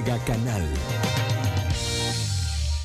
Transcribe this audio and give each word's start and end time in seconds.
Mega 0.00 0.16
Canal. 0.24 0.62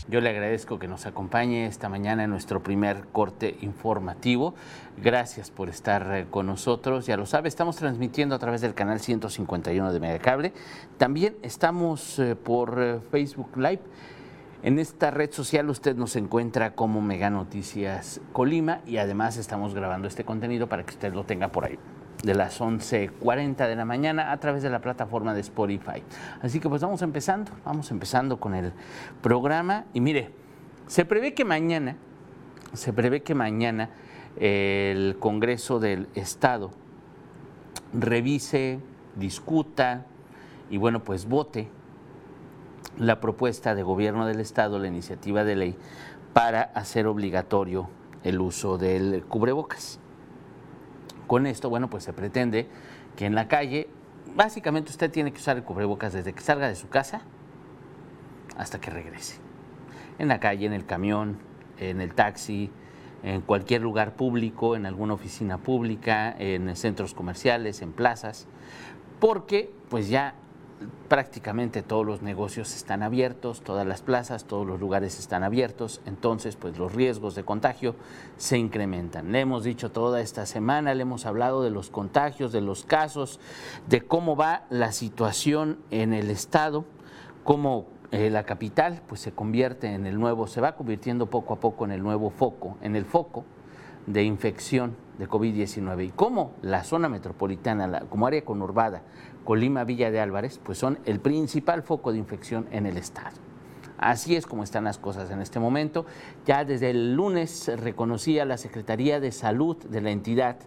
Yo 0.10 0.20
le 0.20 0.29
agradezco 0.29 0.79
que 0.79 0.89
nos 0.89 1.05
acompañe 1.05 1.65
esta 1.65 1.88
mañana 1.88 2.26
en 2.26 2.29
nuestro 2.29 2.62
primer 2.62 3.05
corte 3.13 3.55
informativo. 3.62 4.54
Gracias 5.02 5.49
por 5.49 5.70
estar 5.70 6.13
eh, 6.13 6.25
con 6.29 6.46
nosotros. 6.46 7.05
Ya 7.05 7.15
lo 7.15 7.25
sabe, 7.25 7.47
estamos 7.47 7.78
transmitiendo 7.78 8.36
a 8.36 8.39
través 8.39 8.59
del 8.59 8.73
canal 8.73 8.99
151 8.99 9.93
de 9.93 9.99
Megacable. 10.01 10.51
También 10.97 11.38
estamos 11.42 12.20
eh, 12.20 12.36
por 12.36 12.81
eh, 12.81 12.99
Facebook 13.12 13.56
Live. 13.56 13.79
En 14.62 14.78
esta 14.78 15.10
red 15.10 15.32
social 15.32 15.70
usted 15.70 15.96
nos 15.96 16.18
encuentra 16.18 16.76
como 16.76 17.02
Mega 17.02 17.30
Noticias 17.30 18.20
Colima 18.34 18.82
y 18.86 18.98
además 18.98 19.38
estamos 19.38 19.73
grabando 19.73 20.09
este 20.09 20.26
contenido 20.26 20.68
para 20.68 20.84
que 20.84 20.91
usted 20.91 21.13
lo 21.13 21.23
tenga 21.23 21.48
por 21.48 21.63
ahí 21.63 21.80
de 22.26 22.34
las 22.34 22.59
11.40 22.59 23.67
de 23.67 23.76
la 23.76 23.85
mañana 23.85 24.31
a 24.31 24.39
través 24.39 24.63
de 24.63 24.70
la 24.71 24.81
plataforma 24.81 25.35
de 25.35 25.41
Spotify. 25.41 26.02
Así 26.41 26.59
que 26.59 26.67
pues 26.67 26.81
vamos 26.81 27.03
empezando, 27.03 27.52
vamos 27.63 27.91
empezando 27.91 28.40
con 28.40 28.55
el 28.55 28.73
programa 29.22 29.86
y 29.94 30.02
mire, 30.02 30.31
se 30.88 31.05
prevé 31.05 31.36
que 31.36 31.45
mañana, 31.45 31.95
se 32.73 32.94
prevé 32.94 33.22
que 33.22 33.36
mañana 33.36 33.91
el 34.38 35.17
Congreso 35.20 35.80
del 35.80 36.08
Estado 36.16 36.72
revise, 37.94 38.80
discuta 39.16 40.05
y 40.72 40.78
bueno, 40.78 41.03
pues 41.03 41.28
vote 41.28 41.70
la 42.98 43.22
propuesta 43.22 43.76
de 43.76 43.84
gobierno 43.84 44.26
del 44.26 44.39
Estado, 44.39 44.80
la 44.80 44.88
iniciativa 44.88 45.44
de 45.44 45.55
ley 45.55 45.76
para 46.34 46.62
hacer 46.62 47.05
obligatorio 47.05 47.88
el 48.23 48.42
uso 48.42 48.80
del 48.80 49.23
cubrebocas. 49.28 50.00
Con 51.28 51.48
esto, 51.48 51.70
bueno, 51.70 51.90
pues 51.90 52.04
se 52.04 52.14
pretende 52.14 52.68
que 53.16 53.26
en 53.26 53.36
la 53.36 53.48
calle, 53.48 53.88
básicamente 54.36 54.92
usted 54.92 55.12
tiene 55.12 55.32
que 55.32 55.40
usar 55.40 55.58
el 55.58 55.64
cubrebocas 55.64 56.14
desde 56.14 56.34
que 56.34 56.42
salga 56.42 56.68
de 56.68 56.76
su 56.76 56.90
casa 56.90 57.22
hasta 58.58 58.80
que 58.80 58.92
regrese. 58.92 59.38
En 60.20 60.28
la 60.28 60.40
calle, 60.40 60.66
en 60.66 60.73
el 60.73 60.86
camión, 60.86 61.38
en 61.80 62.02
el 62.02 62.14
taxi, 62.14 62.72
en 63.23 63.42
cualquier 63.42 63.82
lugar 63.82 64.16
público, 64.16 64.76
en 64.76 64.86
alguna 64.86 65.14
oficina 65.16 65.58
pública, 65.58 66.36
en 66.38 66.76
centros 66.76 67.14
comerciales, 67.14 67.82
en 67.82 67.92
plazas, 67.92 68.48
porque 69.20 69.72
pues 69.89 70.10
ya 70.10 70.36
prácticamente 71.08 71.81
todos 71.81 72.06
los 72.06 72.22
negocios 72.22 72.76
están 72.76 73.04
abiertos, 73.04 73.62
todas 73.62 73.86
las 73.86 74.02
plazas, 74.02 74.45
todos 74.45 74.66
los 74.66 74.80
lugares 74.80 75.20
están 75.20 75.44
abiertos, 75.44 76.02
entonces 76.06 76.56
pues 76.56 76.78
los 76.78 76.94
riesgos 76.94 77.36
de 77.36 77.44
contagio 77.44 77.95
se 78.38 78.58
incrementan. 78.58 79.32
Le 79.32 79.42
hemos 79.42 79.64
dicho 79.64 79.92
toda 79.92 80.22
esta 80.22 80.45
semana, 80.45 80.94
le 80.94 81.04
hemos 81.04 81.26
hablado 81.26 81.64
de 81.64 81.70
los 81.70 81.90
contagios, 81.90 82.52
de 82.52 82.62
los 82.62 82.84
casos, 82.86 83.40
de 83.88 84.02
cómo 84.02 84.36
va 84.36 84.64
la 84.70 84.92
situación 84.92 85.80
en 85.92 86.14
el 86.14 86.30
estado, 86.30 86.86
cómo 87.44 87.86
eh, 88.12 88.30
la 88.30 88.44
capital 88.44 89.02
pues 89.08 89.22
se 89.22 89.32
convierte 89.32 89.94
en 89.94 90.06
el 90.06 90.20
nuevo, 90.20 90.48
se 90.48 90.62
va 90.62 90.76
convirtiendo 90.76 91.28
poco 91.28 91.54
a 91.54 91.60
poco 91.60 91.86
en 91.86 91.92
el 91.92 92.04
nuevo 92.04 92.30
foco, 92.30 92.78
en 92.82 92.95
el 92.95 93.06
foco 93.06 93.45
de 94.08 94.23
infección 94.23 94.95
de 95.17 95.28
COVID-19 95.28 96.06
y 96.06 96.10
cómo 96.10 96.52
la 96.62 96.84
zona 96.84 97.10
metropolitana, 97.10 98.02
como 98.10 98.28
área 98.28 98.44
conurbada, 98.44 99.02
Colima, 99.46 99.86
Villa 99.86 100.12
de 100.12 100.20
Álvarez, 100.20 100.60
pues 100.62 100.78
son 100.78 101.00
el 101.06 101.22
principal 101.22 101.84
foco 101.84 102.12
de 102.12 102.18
infección 102.18 102.68
en 102.72 102.86
el 102.86 102.98
estado. 102.98 103.38
Así 103.98 104.36
es 104.36 104.46
como 104.46 104.64
están 104.64 104.84
las 104.84 104.98
cosas 104.98 105.32
en 105.32 105.40
este 105.40 105.60
momento. 105.60 106.06
Ya 106.46 106.66
desde 106.66 106.90
el 106.90 107.14
lunes 107.14 107.72
reconocía 107.78 108.44
la 108.44 108.58
Secretaría 108.58 109.22
de 109.22 109.32
Salud 109.32 109.78
de 109.78 110.02
la 110.02 110.12
entidad 110.12 110.58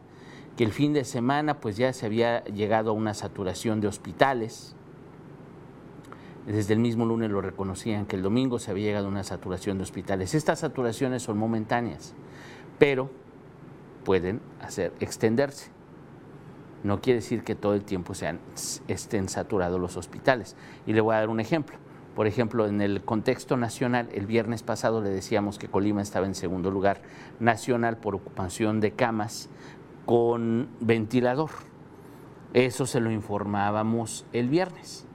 que 0.57 0.65
el 0.65 0.73
fin 0.73 0.93
de 0.93 1.05
semana 1.05 1.61
pues 1.61 1.77
ya 1.77 1.93
se 1.93 2.07
había 2.07 2.43
llegado 2.45 2.91
a 2.91 2.95
una 2.95 3.15
saturación 3.15 3.81
de 3.81 3.89
hospitales. 3.89 4.75
Desde 6.47 6.73
el 6.73 6.81
mismo 6.81 7.05
lunes 7.05 7.31
lo 7.31 7.43
reconocían 7.43 8.07
que 8.07 8.17
el 8.17 8.23
domingo 8.23 8.59
se 8.59 8.71
había 8.71 8.87
llegado 8.87 9.07
a 9.07 9.11
una 9.11 9.25
saturación 9.25 9.77
de 9.77 9.83
hospitales. 9.83 10.35
Estas 10.35 10.61
saturaciones 10.61 11.23
son 11.23 11.37
momentáneas, 11.37 12.15
pero 12.79 13.11
pueden 14.05 14.41
hacer 14.61 14.95
extenderse 15.01 15.78
no 16.83 17.01
quiere 17.01 17.21
decir 17.21 17.43
que 17.43 17.55
todo 17.55 17.75
el 17.75 17.85
tiempo 17.85 18.15
sean, 18.15 18.41
estén 18.87 19.29
saturados 19.29 19.81
los 19.81 19.97
hospitales. 19.97 20.57
Y 20.87 20.93
le 20.93 21.01
voy 21.01 21.15
a 21.15 21.19
dar 21.19 21.29
un 21.29 21.41
ejemplo. 21.41 21.77
Por 22.15 22.27
ejemplo, 22.27 22.67
en 22.67 22.81
el 22.81 23.03
contexto 23.05 23.57
nacional, 23.57 24.09
el 24.13 24.27
viernes 24.27 24.63
pasado 24.63 25.01
le 25.01 25.11
decíamos 25.11 25.59
que 25.59 25.69
Colima 25.69 26.03
estaba 26.03 26.27
en 26.27 26.35
segundo 26.35 26.71
lugar 26.71 27.01
nacional 27.39 27.97
por 27.99 28.15
ocupación 28.17 28.81
de 28.81 28.93
camas 28.93 29.49
con 30.05 30.69
ventilador. 30.81 31.51
Eso 32.55 32.87
se 32.87 33.01
lo 33.01 33.11
informábamos 33.11 34.27
el 34.33 34.49
viernes. 34.49 35.07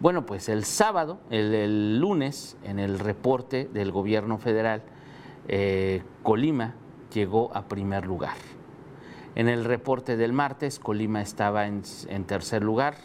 Bueno, 0.00 0.26
pues 0.26 0.48
el 0.48 0.64
sábado, 0.64 1.20
el, 1.30 1.98
lunes, 1.98 2.56
en 2.64 2.78
el 2.78 2.98
reporte 2.98 3.68
del 3.72 3.92
gobierno 3.92 4.38
federal, 4.38 4.82
eh, 5.48 6.02
Colima 6.22 6.74
llegó 7.12 7.54
a 7.54 7.68
primer 7.68 8.06
lugar. 8.06 8.36
En 9.34 9.48
el 9.48 9.64
reporte 9.64 10.18
del 10.18 10.34
martes, 10.34 10.78
Colima 10.78 11.22
estaba 11.22 11.66
en, 11.66 11.82
tercer 12.26 12.62
lugar. 12.62 12.96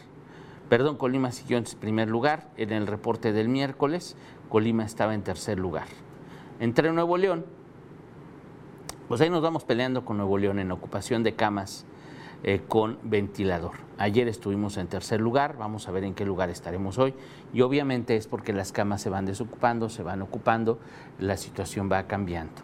Perdón, 0.68 0.98
Colima 0.98 1.32
siguió 1.32 1.58
en 1.58 1.64
primer 1.80 2.10
lugar. 2.10 2.50
En 2.58 2.74
el 2.74 2.86
reporte 2.86 3.32
del 3.32 3.48
miércoles, 3.48 4.18
Colima 4.50 4.84
estaba 4.84 5.14
en 5.14 5.24
tercer 5.24 5.58
lugar. 5.58 5.88
Entre 6.60 6.92
Nuevo 6.92 7.16
León, 7.16 7.46
pues 9.08 9.22
ahí 9.22 9.30
nos 9.30 9.42
vamos 9.42 9.64
peleando 9.64 10.04
con 10.04 10.18
Nuevo 10.18 10.38
León 10.38 10.60
en 10.60 10.70
ocupación 10.72 11.24
de 11.24 11.34
camas 11.34 11.86
eh, 12.44 12.62
con 12.68 13.00
ventilador. 13.04 13.76
Ayer 13.98 14.28
estuvimos 14.28 14.76
en 14.76 14.88
tercer 14.88 15.22
lugar, 15.22 15.56
vamos 15.58 15.88
a 15.88 15.92
ver 15.92 16.04
en 16.04 16.14
qué 16.14 16.26
lugar 16.26 16.50
estaremos 16.50 16.98
hoy. 16.98 17.14
Y 17.54 17.62
obviamente 17.62 18.18
es 18.18 18.28
porque 18.28 18.52
las 18.52 18.74
camas 18.74 19.02
se 19.02 19.10
van 19.10 19.26
desocupando, 19.26 19.88
se 19.88 20.04
van 20.04 20.22
ocupando, 20.22 20.78
la 21.20 21.38
situación 21.38 21.90
va 21.90 22.04
cambiando. 22.04 22.64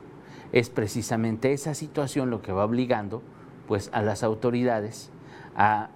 Es 0.51 0.69
precisamente 0.69 1.53
esa 1.53 1.74
situación 1.74 2.30
lo 2.30 2.41
que 2.41 2.51
va 2.51 2.66
obligando 2.66 3.24
pues 3.68 3.90
a 3.94 4.01
las 4.01 4.24
autoridades 4.24 5.09
a 5.56 5.90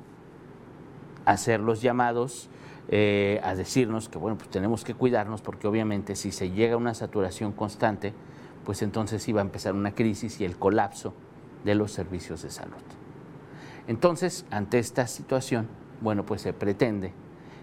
hacer 1.26 1.60
los 1.60 1.82
llamados, 1.82 2.50
eh, 2.90 3.42
a 3.44 3.56
decirnos 3.56 4.08
que 4.08 4.18
bueno, 4.18 4.38
pues 4.38 4.50
tenemos 4.50 4.84
que 4.84 4.94
cuidarnos 4.94 5.42
porque 5.42 5.68
obviamente 5.68 6.16
si 6.16 6.32
se 6.32 6.52
llega 6.52 6.76
a 6.76 6.78
una 6.78 6.94
saturación 6.94 7.52
constante, 7.52 8.14
pues 8.66 8.82
entonces 8.82 9.28
iba 9.28 9.42
a 9.42 9.46
empezar 9.46 9.74
una 9.74 9.94
crisis 9.94 10.40
y 10.40 10.46
el 10.46 10.58
colapso 10.58 11.14
de 11.64 11.76
los 11.76 11.92
servicios 11.92 12.44
de 12.44 12.50
salud. 12.50 12.76
Entonces, 13.88 14.46
ante 14.52 14.80
esta 14.80 15.08
situación, 15.08 15.68
bueno, 16.02 16.26
pues 16.26 16.42
se 16.42 16.54
pretende, 16.54 17.14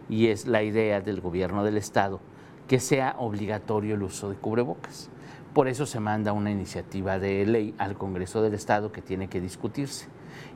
y 0.08 0.28
es 0.28 0.46
la 0.46 0.62
idea 0.62 1.00
del 1.00 1.20
gobierno 1.20 1.64
del 1.64 1.76
Estado, 1.76 2.20
que 2.68 2.80
sea 2.80 3.16
obligatorio 3.18 3.94
el 3.94 4.02
uso 4.02 4.30
de 4.30 4.36
cubrebocas. 4.36 5.10
Por 5.54 5.68
eso 5.68 5.86
se 5.86 6.00
manda 6.00 6.32
una 6.32 6.50
iniciativa 6.50 7.20
de 7.20 7.46
ley 7.46 7.76
al 7.78 7.96
Congreso 7.96 8.42
del 8.42 8.54
Estado 8.54 8.90
que 8.90 9.00
tiene 9.00 9.28
que 9.28 9.40
discutirse. 9.40 10.08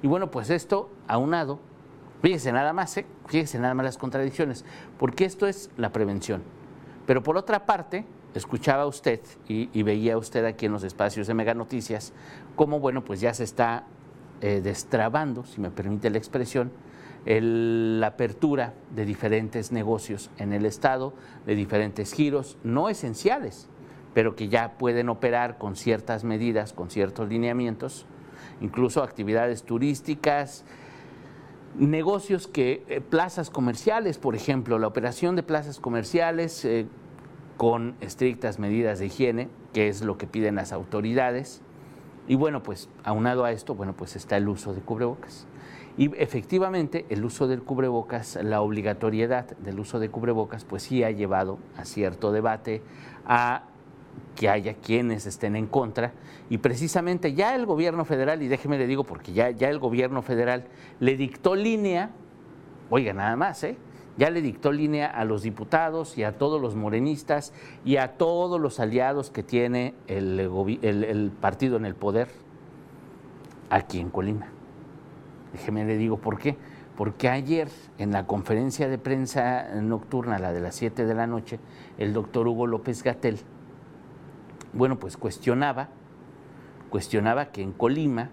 Y 0.02 0.08
bueno, 0.08 0.32
pues 0.32 0.50
esto 0.50 0.90
aunado, 1.06 1.60
fíjese 2.20 2.50
nada 2.50 2.72
más, 2.72 2.96
¿eh? 2.96 3.06
fíjese 3.28 3.60
nada 3.60 3.74
más 3.74 3.84
las 3.84 3.96
contradicciones, 3.96 4.64
porque 4.98 5.24
esto 5.24 5.46
es 5.46 5.70
la 5.76 5.92
prevención. 5.92 6.42
Pero 7.06 7.22
por 7.22 7.36
otra 7.36 7.64
parte, 7.64 8.06
escuchaba 8.34 8.86
usted 8.86 9.20
y, 9.46 9.82
veía 9.84 10.18
usted 10.18 10.44
aquí 10.44 10.66
en 10.66 10.72
los 10.72 10.82
espacios 10.82 11.28
de 11.28 11.34
Mega 11.34 11.54
Noticias 11.54 12.12
cómo, 12.56 12.80
bueno, 12.80 13.04
pues 13.04 13.20
ya 13.20 13.32
se 13.34 13.44
está 13.44 13.84
eh, 14.40 14.60
destrabando, 14.60 15.44
si 15.44 15.60
me 15.60 15.70
permite 15.70 16.10
la 16.10 16.18
expresión, 16.18 16.72
la 17.24 18.08
apertura 18.08 18.74
de 18.96 19.04
diferentes 19.04 19.70
negocios 19.70 20.30
en 20.38 20.52
el 20.52 20.66
Estado, 20.66 21.12
de 21.46 21.54
diferentes 21.54 22.12
giros 22.12 22.58
no 22.64 22.88
esenciales 22.88 23.68
pero 24.14 24.36
que 24.36 24.48
ya 24.48 24.72
pueden 24.78 25.08
operar 25.08 25.58
con 25.58 25.76
ciertas 25.76 26.24
medidas, 26.24 26.72
con 26.72 26.90
ciertos 26.90 27.28
lineamientos, 27.28 28.06
incluso 28.60 29.02
actividades 29.02 29.62
turísticas, 29.62 30.64
negocios 31.76 32.46
que, 32.46 32.84
eh, 32.88 33.00
plazas 33.00 33.50
comerciales, 33.50 34.18
por 34.18 34.34
ejemplo, 34.34 34.78
la 34.78 34.86
operación 34.86 35.36
de 35.36 35.42
plazas 35.42 35.78
comerciales 35.78 36.64
eh, 36.64 36.86
con 37.56 37.96
estrictas 38.00 38.58
medidas 38.58 38.98
de 38.98 39.06
higiene, 39.06 39.48
que 39.72 39.88
es 39.88 40.02
lo 40.02 40.18
que 40.18 40.26
piden 40.26 40.56
las 40.56 40.72
autoridades. 40.72 41.60
Y 42.26 42.34
bueno, 42.34 42.62
pues 42.62 42.88
aunado 43.04 43.44
a 43.44 43.52
esto, 43.52 43.74
bueno, 43.74 43.94
pues 43.94 44.16
está 44.16 44.36
el 44.36 44.48
uso 44.48 44.74
de 44.74 44.80
cubrebocas. 44.80 45.46
Y 45.96 46.14
efectivamente, 46.16 47.06
el 47.08 47.24
uso 47.24 47.48
del 47.48 47.62
cubrebocas, 47.62 48.38
la 48.42 48.60
obligatoriedad 48.60 49.46
del 49.58 49.80
uso 49.80 49.98
de 49.98 50.10
cubrebocas, 50.10 50.64
pues 50.64 50.84
sí 50.84 51.02
ha 51.02 51.10
llevado 51.10 51.58
a 51.76 51.84
cierto 51.84 52.30
debate, 52.30 52.82
a 53.26 53.64
que 54.36 54.48
haya 54.48 54.74
quienes 54.74 55.26
estén 55.26 55.56
en 55.56 55.66
contra. 55.66 56.12
Y 56.50 56.58
precisamente 56.58 57.34
ya 57.34 57.54
el 57.54 57.66
gobierno 57.66 58.04
federal, 58.04 58.42
y 58.42 58.48
déjeme 58.48 58.78
le 58.78 58.86
digo, 58.86 59.04
porque 59.04 59.32
ya, 59.32 59.50
ya 59.50 59.68
el 59.68 59.78
gobierno 59.78 60.22
federal 60.22 60.64
le 61.00 61.16
dictó 61.16 61.54
línea, 61.54 62.10
oiga, 62.90 63.12
nada 63.12 63.36
más, 63.36 63.62
¿eh? 63.64 63.76
ya 64.18 64.30
le 64.30 64.42
dictó 64.42 64.72
línea 64.72 65.06
a 65.06 65.24
los 65.24 65.42
diputados 65.42 66.18
y 66.18 66.24
a 66.24 66.36
todos 66.38 66.60
los 66.60 66.74
morenistas 66.74 67.52
y 67.84 67.96
a 67.96 68.18
todos 68.18 68.60
los 68.60 68.80
aliados 68.80 69.30
que 69.30 69.44
tiene 69.44 69.94
el, 70.08 70.40
el, 70.82 71.30
partido 71.40 71.76
en 71.76 71.84
el 71.84 71.94
poder 71.94 72.28
aquí 73.70 74.00
en 74.00 74.10
Colima. 74.10 74.48
Déjeme 75.52 75.84
le 75.84 75.96
digo 75.96 76.18
por 76.18 76.38
qué. 76.38 76.56
porque 76.96 77.28
ayer 77.28 77.68
en 77.98 78.10
la 78.10 78.26
conferencia 78.26 78.88
de 78.88 78.98
prensa 78.98 79.68
nocturna, 79.80 80.40
la 80.40 80.52
de 80.52 80.60
las 80.60 80.74
7 80.74 81.06
de 81.06 81.14
la 81.14 81.28
noche, 81.28 81.60
el 81.96 82.12
doctor 82.12 82.48
Hugo 82.48 82.66
López 82.66 83.04
Gatel, 83.04 83.38
bueno, 84.78 84.98
pues 84.98 85.16
cuestionaba, 85.16 85.88
cuestionaba 86.88 87.46
que 87.46 87.62
en 87.62 87.72
Colima 87.72 88.30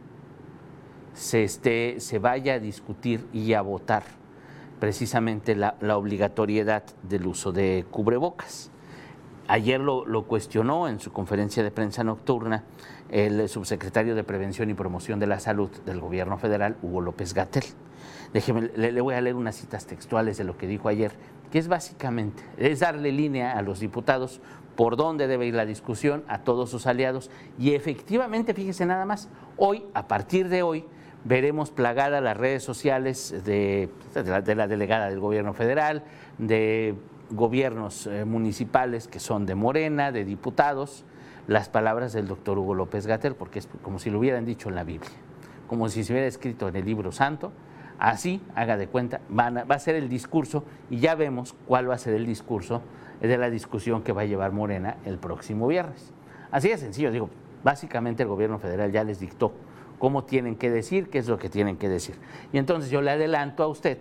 se, 1.14 1.44
esté, 1.44 2.00
se 2.00 2.20
vaya 2.20 2.54
a 2.54 2.60
discutir 2.60 3.28
y 3.34 3.54
a 3.54 3.62
votar 3.62 4.04
precisamente 4.80 5.56
la, 5.56 5.76
obligatoriedad 5.98 6.84
del 7.02 7.26
uso 7.26 7.52
de 7.52 7.86
cubrebocas. 7.90 8.70
Ayer 9.48 9.80
lo, 9.80 10.26
cuestionó 10.28 10.88
en 10.88 11.00
su 11.00 11.12
conferencia 11.12 11.64
de 11.64 11.72
prensa 11.72 12.04
nocturna 12.04 12.64
el 13.10 13.50
subsecretario 13.50 14.16
de 14.16 14.24
Prevención 14.24 14.70
y 14.70 14.76
Promoción 14.76 15.20
de 15.20 15.28
la 15.28 15.40
Salud 15.40 15.70
del 15.86 16.00
Gobierno 16.00 16.38
Federal, 16.38 16.78
Hugo 16.84 17.02
López 17.02 17.34
Gatel. 17.34 17.64
Déjeme, 18.34 18.70
le, 18.76 19.02
voy 19.02 19.16
a 19.16 19.22
leer 19.22 19.36
unas 19.36 19.56
citas 19.56 19.86
textuales 19.86 20.38
de 20.38 20.44
lo 20.44 20.58
que 20.58 20.68
dijo 20.68 20.90
ayer, 20.90 21.12
que 21.52 21.60
es 21.60 21.68
básicamente, 21.68 22.44
es 22.58 22.82
darle 22.82 23.12
línea 23.12 23.54
a 23.54 23.62
los 23.62 23.80
diputados 23.80 24.42
por 24.76 24.98
dónde 24.98 25.28
debe 25.28 25.46
ir 25.46 25.54
la 25.54 25.66
discusión, 25.66 26.24
a 26.28 26.40
todos 26.40 26.70
sus 26.70 26.88
aliados. 26.88 27.30
Y 27.58 27.74
efectivamente, 27.74 28.54
fíjese 28.54 28.86
nada 28.86 29.06
más, 29.06 29.30
hoy, 29.58 29.84
a 29.94 30.08
partir 30.08 30.50
de 30.50 30.64
hoy, 30.64 30.86
veremos 31.24 31.72
plagadas 31.72 32.22
las 32.22 32.38
redes 32.38 32.64
sociales 32.64 33.34
de, 33.46 33.90
la, 34.14 34.68
delegada 34.68 35.10
del 35.10 35.20
gobierno 35.20 35.54
federal, 35.54 36.04
de 36.38 36.96
gobiernos 37.32 38.08
eh, 38.08 38.26
municipales 38.26 39.08
que 39.08 39.20
son 39.20 39.46
de 39.46 39.56
Morena, 39.56 40.12
de 40.12 40.24
diputados, 40.24 41.04
las 41.48 41.70
palabras 41.70 42.14
del 42.14 42.28
doctor 42.28 42.58
Hugo 42.58 42.76
López 42.76 43.08
Gatel, 43.08 43.36
porque 43.36 43.60
es 43.60 43.68
como 43.82 44.00
si 44.00 44.10
lo 44.10 44.20
hubieran 44.20 44.46
dicho 44.46 44.70
en 44.70 44.76
la 44.76 44.84
Biblia, 44.84 45.12
como 45.68 45.90
si 45.90 46.04
se 46.04 46.14
hubiera 46.14 46.28
escrito 46.28 46.68
en 46.68 46.76
el 46.76 46.86
libro 46.86 47.12
santo, 47.12 47.52
Así, 48.00 48.42
haga 48.56 48.78
de 48.78 48.88
cuenta, 48.88 49.22
va 49.30 49.64
a 49.70 49.80
ser 49.80 49.96
el 49.96 50.10
discurso 50.10 50.64
y 50.90 51.00
ya 51.00 51.16
vemos 51.16 51.56
cuál 51.68 51.90
va 51.90 51.96
a 51.96 51.98
ser 51.98 52.14
el 52.14 52.26
discurso 52.26 52.82
de 53.22 53.38
la 53.38 53.50
discusión 53.50 54.04
que 54.04 54.12
va 54.12 54.24
a 54.24 54.26
llevar 54.26 54.52
Morena 54.52 54.98
el 55.06 55.18
próximo 55.18 55.68
viernes. 55.68 56.12
Así 56.52 56.70
de 56.70 56.78
sencillo, 56.78 57.12
digo, 57.12 57.30
básicamente 57.64 58.24
el 58.24 58.30
gobierno 58.30 58.60
federal 58.60 58.92
ya 58.92 59.04
les 59.04 59.20
dictó 59.20 59.54
cómo 60.00 60.24
tienen 60.24 60.56
que 60.56 60.70
decir, 60.70 61.10
qué 61.10 61.20
es 61.20 61.28
lo 61.28 61.38
que 61.38 61.50
tienen 61.50 61.78
que 61.78 61.90
decir. 61.90 62.16
Y 62.54 62.58
entonces 62.58 62.92
yo 62.92 63.02
le 63.02 63.12
adelanto 63.12 63.64
a 63.64 63.68
usted 63.68 63.98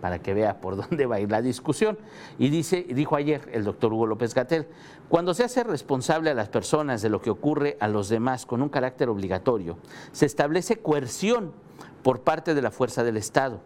para 0.00 0.18
que 0.20 0.34
vea 0.34 0.60
por 0.60 0.76
dónde 0.88 1.06
va 1.06 1.16
a 1.16 1.20
ir 1.20 1.30
la 1.30 1.42
discusión. 1.42 1.98
Y 2.38 2.48
dice, 2.48 2.86
dijo 2.88 3.16
ayer 3.16 3.48
el 3.52 3.64
doctor 3.64 3.92
Hugo 3.92 4.06
López 4.06 4.34
Gatel, 4.34 4.66
cuando 5.08 5.34
se 5.34 5.44
hace 5.44 5.62
responsable 5.62 6.30
a 6.30 6.34
las 6.34 6.48
personas 6.48 7.02
de 7.02 7.08
lo 7.08 7.20
que 7.20 7.30
ocurre 7.30 7.76
a 7.80 7.88
los 7.88 8.08
demás 8.08 8.46
con 8.46 8.62
un 8.62 8.68
carácter 8.68 9.08
obligatorio, 9.08 9.78
se 10.12 10.26
establece 10.26 10.78
coerción 10.78 11.52
por 12.02 12.20
parte 12.20 12.54
de 12.54 12.62
la 12.62 12.70
fuerza 12.70 13.04
del 13.04 13.16
Estado, 13.16 13.60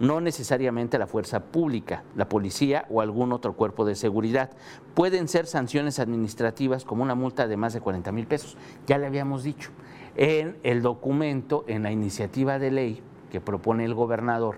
no 0.00 0.20
necesariamente 0.20 0.98
la 0.98 1.06
fuerza 1.06 1.40
pública, 1.40 2.04
la 2.16 2.28
policía 2.28 2.86
o 2.88 3.02
algún 3.02 3.32
otro 3.32 3.52
cuerpo 3.52 3.84
de 3.84 3.94
seguridad. 3.94 4.50
Pueden 4.94 5.28
ser 5.28 5.46
sanciones 5.46 5.98
administrativas 5.98 6.84
como 6.84 7.02
una 7.02 7.14
multa 7.14 7.46
de 7.46 7.58
más 7.58 7.74
de 7.74 7.82
40 7.82 8.10
mil 8.10 8.26
pesos. 8.26 8.56
Ya 8.86 8.96
le 8.96 9.06
habíamos 9.06 9.42
dicho, 9.44 9.70
en 10.16 10.56
el 10.62 10.80
documento, 10.80 11.64
en 11.68 11.82
la 11.82 11.92
iniciativa 11.92 12.58
de 12.58 12.70
ley 12.70 13.02
que 13.30 13.42
propone 13.42 13.84
el 13.84 13.94
gobernador, 13.94 14.56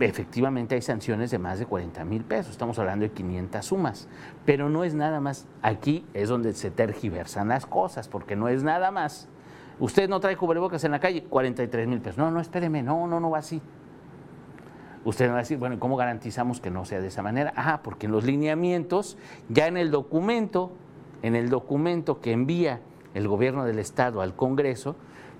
efectivamente 0.00 0.74
hay 0.74 0.82
sanciones 0.82 1.30
de 1.30 1.38
más 1.38 1.60
de 1.60 1.66
40 1.66 2.04
mil 2.04 2.24
pesos, 2.24 2.50
estamos 2.50 2.78
hablando 2.80 3.04
de 3.04 3.12
500 3.12 3.64
sumas, 3.64 4.08
pero 4.44 4.68
no 4.68 4.82
es 4.82 4.94
nada 4.94 5.20
más, 5.20 5.46
aquí 5.62 6.04
es 6.14 6.28
donde 6.28 6.52
se 6.54 6.72
tergiversan 6.72 7.48
las 7.48 7.64
cosas, 7.64 8.08
porque 8.08 8.34
no 8.34 8.48
es 8.48 8.64
nada 8.64 8.90
más 8.90 9.28
Usted 9.80 10.08
no 10.08 10.20
trae 10.20 10.36
cubrebocas 10.36 10.84
en 10.84 10.92
la 10.92 11.00
calle, 11.00 11.24
43 11.24 11.88
mil 11.88 12.00
pesos. 12.00 12.18
No, 12.18 12.30
no, 12.30 12.40
espéreme, 12.40 12.82
no, 12.82 13.06
no, 13.06 13.20
no 13.20 13.30
va 13.30 13.38
así. 13.38 13.60
Usted 15.04 15.28
va 15.28 15.34
a 15.34 15.38
decir, 15.38 15.58
bueno, 15.58 15.78
¿cómo 15.78 15.96
garantizamos 15.96 16.60
que 16.60 16.70
no 16.70 16.84
sea 16.84 17.00
de 17.00 17.08
esa 17.08 17.22
manera? 17.22 17.52
Ah, 17.56 17.80
porque 17.82 18.06
en 18.06 18.12
los 18.12 18.24
lineamientos, 18.24 19.18
ya 19.48 19.66
en 19.66 19.76
el 19.76 19.90
documento, 19.90 20.72
en 21.22 21.34
el 21.34 21.50
documento 21.50 22.20
que 22.20 22.32
envía 22.32 22.80
el 23.12 23.28
gobierno 23.28 23.64
del 23.64 23.78
Estado 23.78 24.22
al 24.22 24.34
Congreso, 24.34 24.96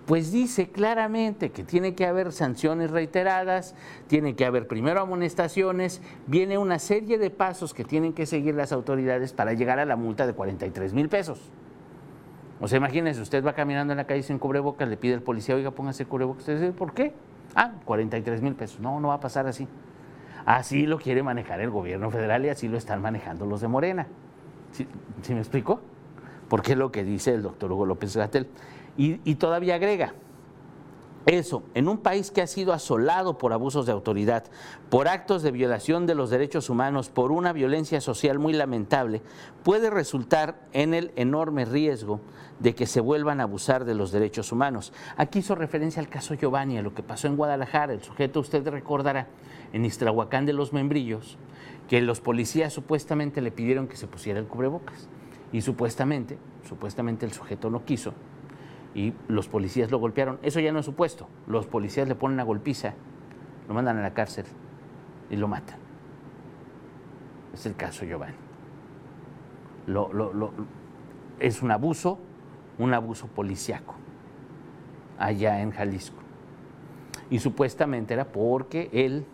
pues 0.06 0.32
dice 0.32 0.68
claramente 0.68 1.50
que 1.50 1.64
tiene 1.64 1.94
que 1.94 2.04
haber 2.04 2.32
sanciones 2.32 2.90
reiteradas, 2.90 3.74
tiene 4.06 4.36
que 4.36 4.44
haber 4.44 4.68
primero 4.68 5.00
amonestaciones, 5.00 6.02
viene 6.26 6.58
una 6.58 6.78
serie 6.78 7.16
de 7.16 7.30
pasos 7.30 7.72
que 7.72 7.84
tienen 7.84 8.12
que 8.12 8.26
seguir 8.26 8.54
las 8.54 8.72
autoridades 8.72 9.32
para 9.32 9.54
llegar 9.54 9.78
a 9.78 9.86
la 9.86 9.96
multa 9.96 10.26
de 10.26 10.34
43 10.34 10.92
mil 10.92 11.08
pesos. 11.08 11.50
O 12.60 12.68
sea, 12.68 12.78
imagínese, 12.78 13.20
usted 13.20 13.44
va 13.44 13.52
caminando 13.52 13.92
en 13.92 13.98
la 13.98 14.04
calle 14.04 14.22
sin 14.22 14.38
cubrebocas, 14.38 14.88
le 14.88 14.96
pide 14.96 15.14
al 15.14 15.22
policía, 15.22 15.54
oiga, 15.54 15.70
póngase 15.70 16.06
cubrebocas. 16.06 16.42
Usted 16.42 16.60
dice, 16.60 16.72
¿por 16.72 16.94
qué? 16.94 17.12
Ah, 17.54 17.72
43 17.84 18.42
mil 18.42 18.54
pesos. 18.54 18.80
No, 18.80 19.00
no 19.00 19.08
va 19.08 19.14
a 19.14 19.20
pasar 19.20 19.46
así. 19.46 19.68
Así 20.46 20.86
lo 20.86 20.98
quiere 20.98 21.22
manejar 21.22 21.60
el 21.60 21.70
gobierno 21.70 22.10
federal 22.10 22.44
y 22.44 22.48
así 22.48 22.68
lo 22.68 22.76
están 22.76 23.00
manejando 23.02 23.46
los 23.46 23.60
de 23.60 23.68
Morena. 23.68 24.06
¿Sí, 24.72 24.86
me 25.34 25.40
explico? 25.40 25.80
Porque 26.48 26.72
es 26.72 26.78
lo 26.78 26.92
que 26.92 27.04
dice 27.04 27.34
el 27.34 27.42
doctor 27.42 27.72
Hugo 27.72 27.86
López 27.86 28.16
Gatel. 28.16 28.48
Y 28.96 29.34
todavía 29.36 29.74
agrega, 29.74 30.14
eso, 31.26 31.62
en 31.72 31.88
un 31.88 31.98
país 31.98 32.30
que 32.30 32.42
ha 32.42 32.46
sido 32.46 32.74
asolado 32.74 33.38
por 33.38 33.54
abusos 33.54 33.86
de 33.86 33.92
autoridad, 33.92 34.44
por 34.90 35.08
actos 35.08 35.42
de 35.42 35.52
violación 35.52 36.06
de 36.06 36.14
los 36.14 36.28
derechos 36.28 36.68
humanos, 36.68 37.08
por 37.08 37.32
una 37.32 37.54
violencia 37.54 38.02
social 38.02 38.38
muy 38.38 38.52
lamentable, 38.52 39.22
puede 39.62 39.88
resultar 39.88 40.68
en 40.72 40.92
el 40.92 41.12
enorme 41.16 41.64
riesgo 41.64 42.20
de 42.60 42.74
que 42.74 42.86
se 42.86 43.00
vuelvan 43.00 43.40
a 43.40 43.44
abusar 43.44 43.86
de 43.86 43.94
los 43.94 44.12
derechos 44.12 44.52
humanos. 44.52 44.92
Aquí 45.16 45.38
hizo 45.38 45.54
referencia 45.54 46.00
al 46.00 46.08
caso 46.08 46.34
Giovanni, 46.34 46.76
a 46.76 46.82
lo 46.82 46.94
que 46.94 47.02
pasó 47.02 47.26
en 47.26 47.36
Guadalajara. 47.36 47.94
El 47.94 48.02
sujeto, 48.02 48.40
usted 48.40 48.66
recordará, 48.68 49.28
en 49.72 49.84
Istrahuacán 49.86 50.44
de 50.44 50.52
los 50.52 50.74
Membrillos, 50.74 51.38
que 51.88 52.02
los 52.02 52.20
policías 52.20 52.72
supuestamente 52.72 53.40
le 53.40 53.50
pidieron 53.50 53.88
que 53.88 53.96
se 53.96 54.06
pusiera 54.06 54.38
el 54.38 54.46
cubrebocas. 54.46 55.08
Y 55.52 55.62
supuestamente, 55.62 56.38
supuestamente 56.68 57.24
el 57.24 57.32
sujeto 57.32 57.70
no 57.70 57.84
quiso 57.84 58.12
y 58.94 59.12
los 59.28 59.48
policías 59.48 59.90
lo 59.90 59.98
golpearon. 59.98 60.38
Eso 60.42 60.60
ya 60.60 60.72
no 60.72 60.78
es 60.78 60.86
supuesto. 60.86 61.28
Los 61.46 61.66
policías 61.66 62.08
le 62.08 62.14
ponen 62.14 62.34
una 62.34 62.44
golpiza, 62.44 62.94
lo 63.68 63.74
mandan 63.74 63.98
a 63.98 64.02
la 64.02 64.14
cárcel 64.14 64.46
y 65.30 65.36
lo 65.36 65.48
matan. 65.48 65.78
Es 67.52 67.66
el 67.66 67.74
caso 67.74 68.04
Giovanni. 68.04 68.34
es 71.40 71.62
un 71.62 71.70
abuso, 71.70 72.18
un 72.78 72.94
abuso 72.94 73.26
policiaco 73.26 73.94
allá 75.18 75.60
en 75.60 75.70
Jalisco. 75.70 76.16
Y 77.30 77.38
supuestamente 77.38 78.14
era 78.14 78.26
porque 78.26 78.90
él, 78.92 79.24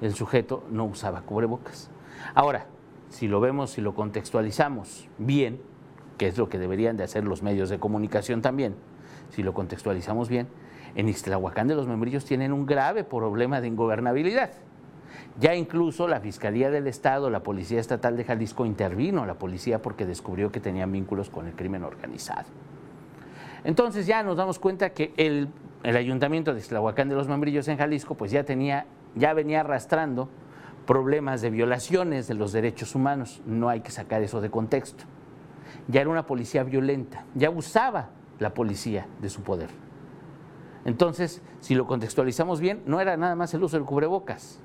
el 0.00 0.14
sujeto, 0.14 0.64
no 0.70 0.84
usaba 0.84 1.22
cubrebocas. 1.22 1.90
Ahora, 2.34 2.66
si 3.08 3.28
lo 3.28 3.40
vemos, 3.40 3.70
si 3.70 3.80
lo 3.80 3.94
contextualizamos 3.94 5.08
bien, 5.18 5.60
que 6.18 6.26
es 6.26 6.36
lo 6.36 6.48
que 6.48 6.58
deberían 6.58 6.96
de 6.96 7.04
hacer 7.04 7.24
los 7.24 7.42
medios 7.42 7.70
de 7.70 7.78
comunicación 7.78 8.42
también, 8.42 8.74
si 9.30 9.42
lo 9.42 9.54
contextualizamos 9.54 10.28
bien, 10.28 10.48
en 10.94 11.08
Ixtlahuacán 11.08 11.68
de 11.68 11.74
los 11.74 11.86
Membrillos 11.86 12.24
tienen 12.24 12.52
un 12.52 12.66
grave 12.66 13.04
problema 13.04 13.60
de 13.60 13.68
ingobernabilidad. 13.68 14.50
Ya 15.38 15.54
incluso 15.54 16.08
la 16.08 16.20
Fiscalía 16.20 16.70
del 16.70 16.86
Estado, 16.86 17.30
la 17.30 17.42
Policía 17.42 17.78
Estatal 17.78 18.16
de 18.16 18.24
Jalisco 18.24 18.66
intervino, 18.66 19.24
la 19.24 19.34
policía 19.34 19.80
porque 19.80 20.04
descubrió 20.04 20.50
que 20.50 20.60
tenían 20.60 20.90
vínculos 20.90 21.30
con 21.30 21.46
el 21.46 21.54
crimen 21.54 21.84
organizado. 21.84 22.48
Entonces 23.62 24.06
ya 24.06 24.22
nos 24.22 24.36
damos 24.36 24.58
cuenta 24.58 24.90
que 24.90 25.12
el, 25.16 25.48
ayuntamiento 25.84 26.52
de 26.52 26.60
Ixtlahuacán 26.60 27.08
de 27.08 27.14
los 27.14 27.28
Membrillos 27.28 27.68
en 27.68 27.76
Jalisco 27.76 28.16
pues 28.16 28.32
ya 28.32 28.44
tenía, 28.44 28.86
ya 29.14 29.32
venía 29.34 29.60
arrastrando 29.60 30.28
problemas 30.86 31.42
de 31.42 31.50
violaciones 31.50 32.26
de 32.26 32.34
los 32.34 32.52
derechos 32.52 32.94
humanos. 32.94 33.40
No 33.46 33.68
hay 33.68 33.80
que 33.80 33.92
sacar 33.92 34.22
eso 34.22 34.40
de 34.40 34.50
contexto 34.50 35.04
ya 35.88 36.00
era 36.00 36.10
una 36.10 36.26
policía 36.26 36.64
violenta, 36.64 37.24
ya 37.34 37.50
usaba 37.50 38.10
la 38.38 38.54
policía 38.54 39.06
de 39.20 39.30
su 39.30 39.42
poder. 39.42 39.70
Entonces, 40.84 41.42
si 41.60 41.74
lo 41.74 41.86
contextualizamos 41.86 42.60
bien, 42.60 42.82
no 42.86 43.00
era 43.00 43.16
nada 43.16 43.34
más 43.34 43.52
el 43.54 43.62
uso 43.62 43.76
del 43.76 43.84
cubrebocas, 43.84 44.60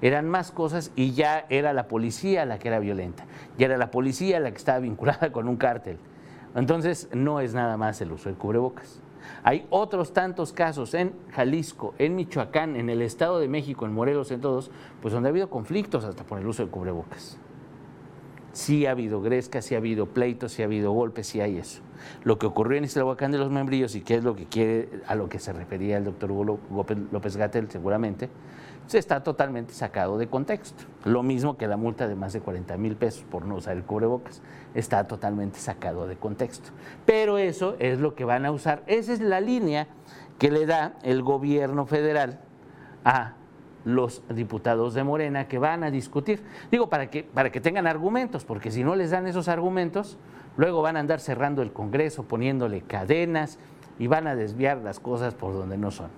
eran 0.00 0.28
más 0.28 0.52
cosas 0.52 0.92
y 0.94 1.12
ya 1.12 1.46
era 1.48 1.72
la 1.72 1.88
policía 1.88 2.44
la 2.44 2.58
que 2.58 2.68
era 2.68 2.78
violenta, 2.78 3.24
ya 3.56 3.66
era 3.66 3.76
la 3.76 3.90
policía 3.90 4.38
la 4.40 4.50
que 4.50 4.56
estaba 4.56 4.78
vinculada 4.78 5.32
con 5.32 5.48
un 5.48 5.56
cártel. 5.56 5.98
Entonces, 6.54 7.08
no 7.12 7.40
es 7.40 7.54
nada 7.54 7.76
más 7.76 8.00
el 8.00 8.12
uso 8.12 8.28
del 8.28 8.38
cubrebocas. 8.38 9.00
Hay 9.42 9.66
otros 9.70 10.12
tantos 10.12 10.52
casos 10.52 10.94
en 10.94 11.12
Jalisco, 11.32 11.94
en 11.98 12.14
Michoacán, 12.16 12.76
en 12.76 12.88
el 12.88 13.02
Estado 13.02 13.38
de 13.38 13.48
México, 13.48 13.84
en 13.84 13.92
Morelos, 13.92 14.30
en 14.30 14.40
todos, 14.40 14.70
pues 15.02 15.12
donde 15.12 15.28
ha 15.28 15.30
habido 15.30 15.50
conflictos 15.50 16.04
hasta 16.04 16.24
por 16.24 16.38
el 16.38 16.46
uso 16.46 16.62
del 16.62 16.70
cubrebocas. 16.70 17.38
Sí 18.58 18.86
ha 18.86 18.90
habido 18.90 19.22
gresca, 19.22 19.62
sí 19.62 19.76
ha 19.76 19.78
habido 19.78 20.06
pleitos, 20.06 20.50
sí 20.50 20.62
ha 20.62 20.64
habido 20.64 20.90
golpes, 20.90 21.28
sí 21.28 21.40
hay 21.40 21.58
eso. 21.58 21.80
Lo 22.24 22.40
que 22.40 22.46
ocurrió 22.46 22.76
en 22.76 22.82
Islahuacán 22.82 23.30
de 23.30 23.38
los 23.38 23.52
Membrillos 23.52 23.94
y 23.94 24.00
que 24.00 24.16
es 24.16 24.24
lo 24.24 24.34
que 24.34 24.46
quiere, 24.46 24.88
a 25.06 25.14
lo 25.14 25.28
que 25.28 25.38
se 25.38 25.52
refería 25.52 25.96
el 25.96 26.02
doctor 26.02 26.32
López 27.12 27.36
Gatel 27.36 27.70
seguramente, 27.70 28.28
se 28.88 28.98
está 28.98 29.22
totalmente 29.22 29.74
sacado 29.74 30.18
de 30.18 30.26
contexto. 30.26 30.82
Lo 31.04 31.22
mismo 31.22 31.56
que 31.56 31.68
la 31.68 31.76
multa 31.76 32.08
de 32.08 32.16
más 32.16 32.32
de 32.32 32.40
40 32.40 32.76
mil 32.78 32.96
pesos 32.96 33.22
por 33.30 33.46
no 33.46 33.54
usar 33.54 33.76
el 33.76 33.84
cubrebocas, 33.84 34.42
está 34.74 35.06
totalmente 35.06 35.60
sacado 35.60 36.08
de 36.08 36.16
contexto. 36.16 36.70
Pero 37.06 37.38
eso 37.38 37.76
es 37.78 38.00
lo 38.00 38.16
que 38.16 38.24
van 38.24 38.44
a 38.44 38.50
usar, 38.50 38.82
esa 38.88 39.12
es 39.12 39.20
la 39.20 39.40
línea 39.40 39.86
que 40.40 40.50
le 40.50 40.66
da 40.66 40.98
el 41.04 41.22
gobierno 41.22 41.86
federal 41.86 42.40
a 43.04 43.34
los 43.84 44.22
diputados 44.28 44.94
de 44.94 45.04
Morena 45.04 45.48
que 45.48 45.58
van 45.58 45.84
a 45.84 45.90
discutir. 45.90 46.42
Digo, 46.70 46.88
para 46.88 47.10
que, 47.10 47.22
para 47.22 47.50
que 47.50 47.60
tengan 47.60 47.86
argumentos, 47.86 48.44
porque 48.44 48.70
si 48.70 48.84
no 48.84 48.96
les 48.96 49.10
dan 49.10 49.26
esos 49.26 49.48
argumentos, 49.48 50.18
luego 50.56 50.82
van 50.82 50.96
a 50.96 51.00
andar 51.00 51.20
cerrando 51.20 51.62
el 51.62 51.72
Congreso, 51.72 52.24
poniéndole 52.24 52.82
cadenas 52.82 53.58
y 53.98 54.06
van 54.06 54.26
a 54.26 54.34
desviar 54.34 54.78
las 54.78 55.00
cosas 55.00 55.34
por 55.34 55.52
donde 55.52 55.78
no 55.78 55.90
son. 55.90 56.08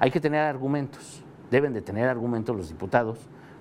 Hay 0.00 0.10
que 0.10 0.20
tener 0.20 0.40
argumentos, 0.40 1.22
deben 1.50 1.72
de 1.72 1.82
tener 1.82 2.08
argumentos 2.08 2.56
los 2.56 2.68
diputados 2.68 3.18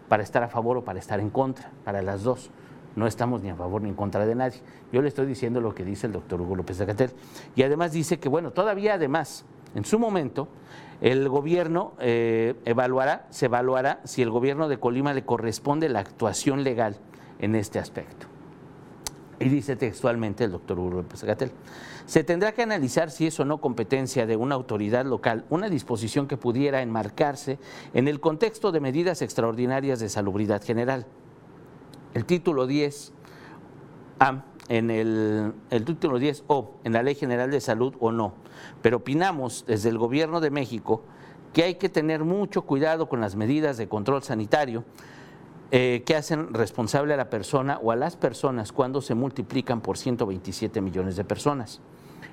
para 0.08 0.24
estar 0.24 0.44
a 0.44 0.48
favor 0.48 0.78
o 0.78 0.84
para 0.84 1.00
estar 1.00 1.20
en 1.20 1.30
contra, 1.30 1.72
para 1.84 2.02
las 2.02 2.24
dos. 2.24 2.52
No 2.96 3.06
estamos 3.06 3.44
ni 3.44 3.50
a 3.50 3.56
favor 3.56 3.82
ni 3.82 3.90
en 3.90 3.96
contra 3.96 4.26
de 4.26 4.34
nadie. 4.34 4.60
Yo 4.92 5.02
le 5.02 5.08
estoy 5.08 5.28
diciendo 5.28 5.62
lo 5.62 5.76
que 5.76 5.84
dice 5.84 6.08
el 6.08 6.14
doctor 6.14 6.42
Hugo 6.42 6.56
López 6.56 6.80
de 6.80 6.86
Gatel. 6.86 7.12
Y 7.56 7.62
además 7.62 7.92
dice 7.92 8.20
que, 8.20 8.28
bueno, 8.28 8.52
todavía 8.52 8.96
además, 8.96 9.46
en 9.76 9.86
su 9.86 10.00
momento, 10.00 10.48
el 11.02 11.30
gobierno 11.30 11.94
eh, 12.00 12.56
evaluará, 12.66 13.28
se 13.30 13.46
evaluará 13.46 14.02
si 14.04 14.22
el 14.22 14.32
gobierno 14.32 14.68
de 14.68 14.80
Colima 14.80 15.14
le 15.14 15.26
corresponde 15.26 15.90
la 15.90 16.00
actuación 16.00 16.64
legal 16.64 16.98
en 17.40 17.56
este 17.56 17.80
aspecto. 17.80 18.28
Y 19.40 19.50
dice 19.50 19.76
textualmente 19.76 20.44
el 20.46 20.52
doctor 20.52 20.80
López 20.80 21.24
Gatel, 21.24 21.52
se 22.08 22.24
tendrá 22.24 22.54
que 22.54 22.64
analizar 22.64 23.12
si 23.12 23.28
es 23.28 23.40
o 23.40 23.46
no 23.46 23.62
competencia 23.62 24.26
de 24.26 24.36
una 24.36 24.56
autoridad 24.56 25.06
local 25.06 25.46
una 25.52 25.70
disposición 25.70 26.28
que 26.28 26.38
pudiera 26.38 26.82
enmarcarse 26.82 27.60
en 27.94 28.08
el 28.08 28.20
contexto 28.20 28.72
de 28.72 28.80
medidas 28.80 29.22
extraordinarias 29.22 30.00
de 30.00 30.10
salubridad 30.10 30.64
general. 30.64 31.06
El 32.16 32.26
título 32.26 32.66
10 32.66 33.14
A 34.20 34.44
en 34.70 34.90
el, 34.90 35.54
el 35.70 35.86
título 35.86 36.20
10 36.20 36.44
O 36.48 36.72
en 36.84 36.94
la 36.94 37.04
Ley 37.04 37.16
General 37.16 37.50
de 37.50 37.62
Salud 37.62 37.96
o 38.00 38.12
no, 38.12 38.34
pero 38.82 38.98
opinamos 38.98 39.66
desde 39.68 39.90
el 39.90 39.98
Gobierno 39.98 40.40
de 40.40 40.52
México 40.52 41.04
que 41.54 41.64
hay 41.64 41.76
que 41.76 41.90
tener 41.90 42.24
mucho 42.24 42.64
cuidado 42.64 43.10
con 43.10 43.22
las 43.22 43.36
medidas 43.36 43.78
de 43.78 43.88
control 43.88 44.24
sanitario 44.24 44.84
eh, 45.72 46.04
que 46.06 46.16
hacen 46.16 46.54
responsable 46.54 47.14
a 47.14 47.18
la 47.18 47.30
persona 47.30 47.78
o 47.82 47.92
a 47.92 47.96
las 47.96 48.16
personas 48.16 48.72
cuando 48.72 49.02
se 49.02 49.16
multiplican 49.16 49.82
por 49.82 49.98
127 49.98 50.80
millones 50.82 51.18
de 51.18 51.26
personas. 51.26 51.82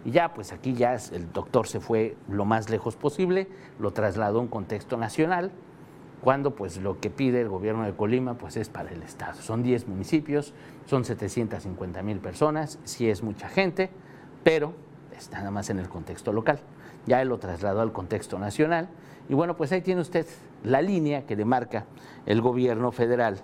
Y 0.05 0.13
ya, 0.13 0.35
pues 0.35 0.53
aquí 0.53 0.75
ya 0.75 0.95
el 0.95 1.33
doctor 1.33 1.67
se 1.67 1.81
fue 1.81 2.17
lo 2.29 2.45
más 2.45 2.71
lejos 2.71 2.95
posible, 2.95 3.49
lo 3.81 3.93
trasladó 3.93 4.39
a 4.39 4.43
un 4.43 4.49
contexto 4.49 4.97
nacional, 4.97 5.51
cuando 6.21 6.55
pues 6.55 6.77
lo 6.79 7.01
que 7.01 7.11
pide 7.11 7.41
el 7.41 7.49
gobierno 7.49 7.85
de 7.85 7.95
Colima 7.95 8.35
pues 8.35 8.57
es 8.57 8.69
para 8.69 8.91
el 8.91 9.03
Estado. 9.03 9.43
Son 9.43 9.63
10 9.63 9.89
municipios, 9.89 10.55
son 10.87 11.05
750 11.05 12.03
mil 12.03 12.19
personas, 12.19 12.79
sí 12.85 13.09
es 13.09 13.23
mucha 13.23 13.49
gente, 13.49 13.91
pero 14.43 14.75
está 15.17 15.39
nada 15.39 15.51
más 15.51 15.71
en 15.71 15.79
el 15.79 15.89
contexto 15.89 16.33
local. 16.33 16.61
Ya 17.07 17.21
él 17.23 17.29
lo 17.29 17.39
trasladó 17.39 17.81
al 17.81 17.93
contexto 17.93 18.39
nacional 18.39 18.89
y 19.29 19.35
bueno, 19.35 19.57
pues 19.57 19.73
ahí 19.73 19.81
tiene 19.81 20.01
usted 20.01 20.27
la 20.63 20.83
línea 20.83 21.27
que 21.27 21.37
demarca 21.37 21.87
el 22.27 22.41
gobierno 22.41 22.93
federal 22.93 23.41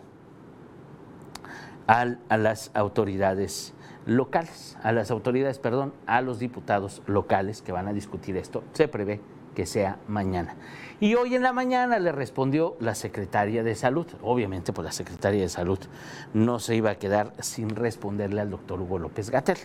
a 1.86 2.36
las 2.36 2.70
autoridades 2.74 3.74
locales, 4.06 4.78
a 4.82 4.92
las 4.92 5.10
autoridades, 5.10 5.58
perdón, 5.58 5.92
a 6.06 6.20
los 6.20 6.38
diputados 6.38 7.02
locales 7.06 7.62
que 7.62 7.72
van 7.72 7.88
a 7.88 7.92
discutir 7.92 8.36
esto. 8.36 8.62
Se 8.72 8.88
prevé 8.88 9.20
que 9.54 9.66
sea 9.66 9.98
mañana. 10.08 10.56
Y 11.00 11.14
hoy 11.14 11.34
en 11.34 11.42
la 11.42 11.52
mañana 11.52 11.98
le 11.98 12.12
respondió 12.12 12.76
la 12.78 12.94
secretaria 12.94 13.62
de 13.62 13.74
Salud. 13.74 14.06
Obviamente, 14.22 14.72
pues 14.72 14.84
la 14.84 14.92
secretaria 14.92 15.40
de 15.40 15.48
Salud 15.48 15.78
no 16.34 16.58
se 16.58 16.76
iba 16.76 16.90
a 16.90 16.94
quedar 16.96 17.32
sin 17.40 17.70
responderle 17.70 18.40
al 18.42 18.50
doctor 18.50 18.80
Hugo 18.80 18.98
López 18.98 19.30
Gatel. 19.30 19.58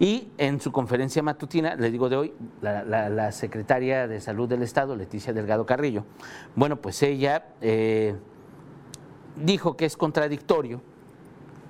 Y 0.00 0.28
en 0.38 0.60
su 0.60 0.72
conferencia 0.72 1.22
matutina, 1.22 1.76
le 1.76 1.90
digo 1.90 2.08
de 2.08 2.16
hoy, 2.16 2.34
la, 2.60 3.30
secretaria 3.32 4.08
de 4.08 4.20
Salud 4.20 4.48
del 4.48 4.62
Estado, 4.62 4.96
Leticia 4.96 5.32
Delgado 5.32 5.66
Carrillo, 5.66 6.04
bueno, 6.56 6.80
pues 6.80 7.02
ella 7.02 7.46
eh, 7.60 8.16
dijo 9.36 9.76
que 9.76 9.84
es 9.84 9.96
contradictorio 9.96 10.80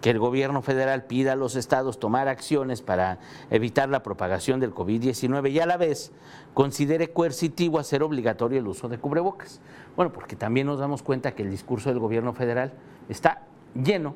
que 0.05 0.11
el 0.11 0.19
gobierno 0.19 0.61
federal 0.61 1.05
pida 1.05 1.33
a 1.33 1.35
los 1.35 1.57
estados 1.57 1.99
tomar 1.99 2.29
acciones 2.29 2.83
para 2.83 3.21
evitar 3.49 3.89
la 3.89 4.03
propagación 4.03 4.61
del 4.61 4.75
COVID-19 4.75 5.51
y 5.51 5.61
a 5.61 5.65
la 5.65 5.79
vez 5.79 6.13
considere 6.53 7.11
coercitivo 7.11 7.79
hacer 7.79 8.03
obligatorio 8.03 8.59
el 8.59 8.67
uso 8.67 8.91
de 8.91 8.99
cubrebocas. 8.99 9.63
Bueno, 9.97 10.13
porque 10.13 10.37
también 10.37 10.67
nos 10.67 10.79
damos 10.79 11.03
cuenta 11.03 11.35
que 11.35 11.43
el 11.43 11.51
discurso 11.51 11.89
del 11.89 12.01
gobierno 12.01 12.35
federal 12.35 12.75
está 13.09 13.47
lleno, 13.75 14.15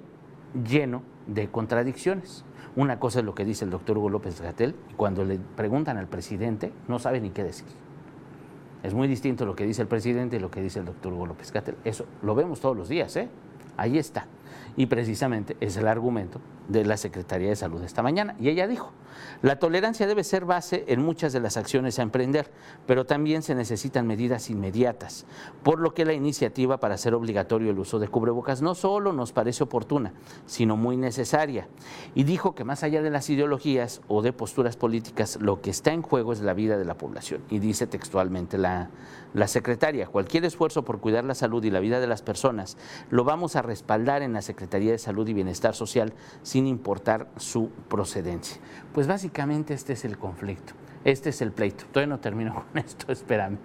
lleno 0.63 1.05
de 1.27 1.49
contradicciones. 1.49 2.45
Una 2.77 3.01
cosa 3.01 3.21
es 3.21 3.25
lo 3.25 3.35
que 3.35 3.47
dice 3.47 3.65
el 3.65 3.71
doctor 3.71 3.97
Hugo 3.97 4.11
López 4.11 4.43
Gatel 4.43 4.77
y 4.91 4.93
cuando 4.93 5.25
le 5.25 5.39
preguntan 5.39 5.97
al 5.97 6.07
presidente 6.07 6.71
no 6.87 6.99
sabe 6.99 7.19
ni 7.23 7.31
qué 7.31 7.45
decir. 7.45 7.69
Es 8.83 8.93
muy 8.93 9.09
distinto 9.09 9.47
lo 9.47 9.57
que 9.57 9.65
dice 9.65 9.81
el 9.81 9.89
presidente 9.89 10.37
y 10.37 10.39
lo 10.39 10.51
que 10.51 10.61
dice 10.61 10.81
el 10.81 10.85
doctor 10.85 11.15
Hugo 11.15 11.25
López 11.25 11.51
Gatel. 11.51 11.77
Eso 11.85 12.05
lo 12.21 12.35
vemos 12.35 12.61
todos 12.61 12.77
los 12.77 12.91
días, 12.91 13.17
¿eh? 13.17 13.31
Ahí 13.79 13.97
está. 13.97 14.27
Y 14.79 14.87
precisamente 14.87 15.57
es 15.61 15.77
el 15.77 15.89
argumento 15.89 16.41
de 16.69 16.85
la 16.85 16.97
Secretaría 16.97 17.49
de 17.49 17.57
Salud 17.57 17.83
esta 17.83 18.01
mañana. 18.01 18.37
Y 18.39 18.49
ella 18.49 18.69
dijo, 18.69 18.93
la 19.43 19.59
tolerancia 19.59 20.07
debe 20.07 20.23
ser 20.23 20.45
base 20.45 20.85
en 20.87 21.03
muchas 21.03 21.33
de 21.33 21.41
las 21.41 21.57
acciones 21.57 21.99
a 21.99 22.03
emprender, 22.03 22.53
pero 22.87 23.05
también 23.05 23.43
se 23.43 23.57
necesitan 23.57 24.07
medidas 24.07 24.51
inmediatas, 24.51 25.27
por 25.65 25.81
lo 25.81 25.95
que 25.95 26.05
la 26.05 26.13
iniciativa 26.13 26.79
para 26.79 26.95
hacer 26.95 27.15
obligatorio 27.15 27.73
el 27.73 27.79
uso 27.81 27.99
de 27.99 28.07
cubrebocas 28.07 28.63
no 28.63 28.77
solo 28.77 29.13
nos 29.13 29.33
parece 29.33 29.65
oportuna, 29.65 30.13
sino 30.47 30.77
muy 30.77 30.97
necesaria. 30.97 31.67
Y 32.15 32.23
dijo 32.23 32.55
que 32.55 32.63
más 32.63 32.85
allá 32.85 33.03
de 33.03 33.11
las 33.11 33.29
ideologías 33.31 34.01
o 34.07 34.23
de 34.23 34.33
posturas 34.33 34.77
políticas, 34.77 35.39
lo 35.41 35.61
que 35.61 35.71
está 35.71 35.93
en 35.93 36.03
juego 36.03 36.33
es 36.33 36.41
la 36.41 36.55
vida 36.55 36.79
de 36.79 36.85
la 36.85 36.95
población. 36.95 37.43
Y 37.51 37.59
dice 37.59 37.89
textualmente 37.89 38.59
la, 38.59 38.91
la 39.35 39.49
secretaria, 39.49 40.07
cualquier 40.07 40.45
esfuerzo 40.45 40.85
por 40.85 41.01
cuidar 41.01 41.25
la 41.25 41.35
salud 41.35 41.65
y 41.65 41.71
la 41.71 41.81
vida 41.81 42.01
de 42.01 42.07
las 42.07 42.23
personas 42.23 42.77
lo 43.11 43.25
vamos 43.25 43.57
a 43.57 43.63
respaldar 43.63 44.23
en 44.23 44.33
la 44.33 44.43
Secretaría 44.69 44.93
de 44.93 44.99
Salud 44.99 45.27
y 45.27 45.33
Bienestar 45.33 45.75
Social 45.75 46.13
sin 46.43 46.67
importar 46.67 47.31
su 47.37 47.71
procedencia. 47.89 48.61
Pues 48.93 49.07
básicamente 49.07 49.73
este 49.73 49.95
es 49.95 50.05
el 50.05 50.19
conflicto. 50.19 50.75
Este 51.05 51.31
es 51.31 51.41
el 51.41 51.53
pleito. 51.53 51.87
Todavía 51.91 52.15
no 52.15 52.21
termino 52.21 52.55
con 52.73 52.77
esto, 52.77 53.11
espérame. 53.11 53.57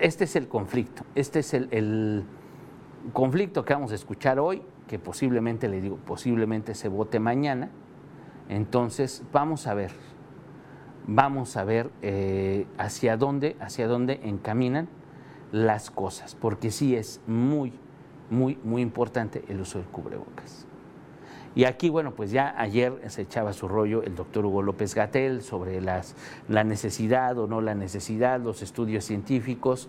Este 0.00 0.24
es 0.24 0.36
el 0.36 0.46
conflicto. 0.46 1.02
Este 1.16 1.40
es 1.40 1.52
el, 1.52 2.24
conflicto 3.12 3.64
que 3.64 3.74
vamos 3.74 3.90
a 3.90 3.96
escuchar 3.96 4.38
hoy, 4.38 4.62
que 4.86 5.00
posiblemente, 5.00 5.68
le 5.68 5.80
digo, 5.80 5.96
posiblemente 5.96 6.76
se 6.76 6.88
vote 6.88 7.18
mañana. 7.18 7.70
Entonces, 8.48 9.24
vamos 9.32 9.66
a 9.66 9.74
ver, 9.74 9.90
vamos 11.08 11.56
a 11.56 11.64
ver 11.64 11.90
eh, 12.02 12.68
hacia 12.78 13.16
dónde, 13.16 13.56
hacia 13.58 13.88
dónde 13.88 14.20
encaminan 14.22 14.88
las 15.50 15.90
cosas, 15.90 16.36
porque 16.36 16.70
sí 16.70 16.94
es 16.94 17.20
muy, 17.26 17.72
muy, 18.30 18.58
muy 18.64 18.82
importante 18.82 19.44
el 19.48 19.60
uso 19.60 19.78
del 19.78 19.88
cubrebocas. 19.88 20.66
Y 21.54 21.64
aquí, 21.64 21.88
bueno, 21.88 22.14
pues 22.14 22.30
ya 22.30 22.54
ayer 22.56 23.02
se 23.08 23.22
echaba 23.22 23.52
su 23.52 23.66
rollo 23.66 24.04
el 24.04 24.14
doctor 24.14 24.46
Hugo 24.46 24.62
López 24.62 24.94
Gatel 24.94 25.42
sobre 25.42 25.80
las, 25.80 26.14
la 26.48 26.62
necesidad 26.62 27.36
o 27.38 27.48
no 27.48 27.60
la 27.60 27.74
necesidad, 27.74 28.40
los 28.40 28.62
estudios 28.62 29.04
científicos, 29.04 29.88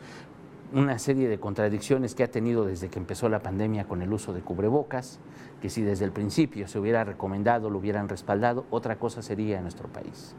una 0.74 0.98
serie 1.00 1.28
de 1.28 1.40
contradicciones 1.40 2.16
que 2.16 2.24
ha 2.24 2.32
tenido 2.32 2.66
desde 2.66 2.90
que 2.90 2.98
empezó 2.98 3.30
la 3.30 3.40
pandemia 3.40 3.86
con 3.86 4.02
el 4.02 4.12
uso 4.12 4.34
de 4.34 4.42
cubrebocas, 4.42 5.20
que 5.62 5.70
si 5.70 5.82
desde 5.82 6.06
el 6.06 6.12
principio 6.12 6.68
se 6.68 6.80
hubiera 6.80 7.04
recomendado, 7.04 7.70
lo 7.70 7.78
hubieran 7.78 8.10
respaldado, 8.10 8.66
otra 8.72 8.98
cosa 8.98 9.22
sería 9.22 9.58
en 9.58 9.64
nuestro 9.64 9.90
país. 9.90 10.34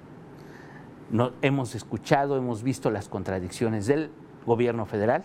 No, 1.10 1.32
hemos 1.42 1.74
escuchado, 1.74 2.36
hemos 2.36 2.62
visto 2.62 2.90
las 2.90 3.08
contradicciones 3.08 3.86
del 3.86 4.10
gobierno 4.46 4.86
federal 4.86 5.24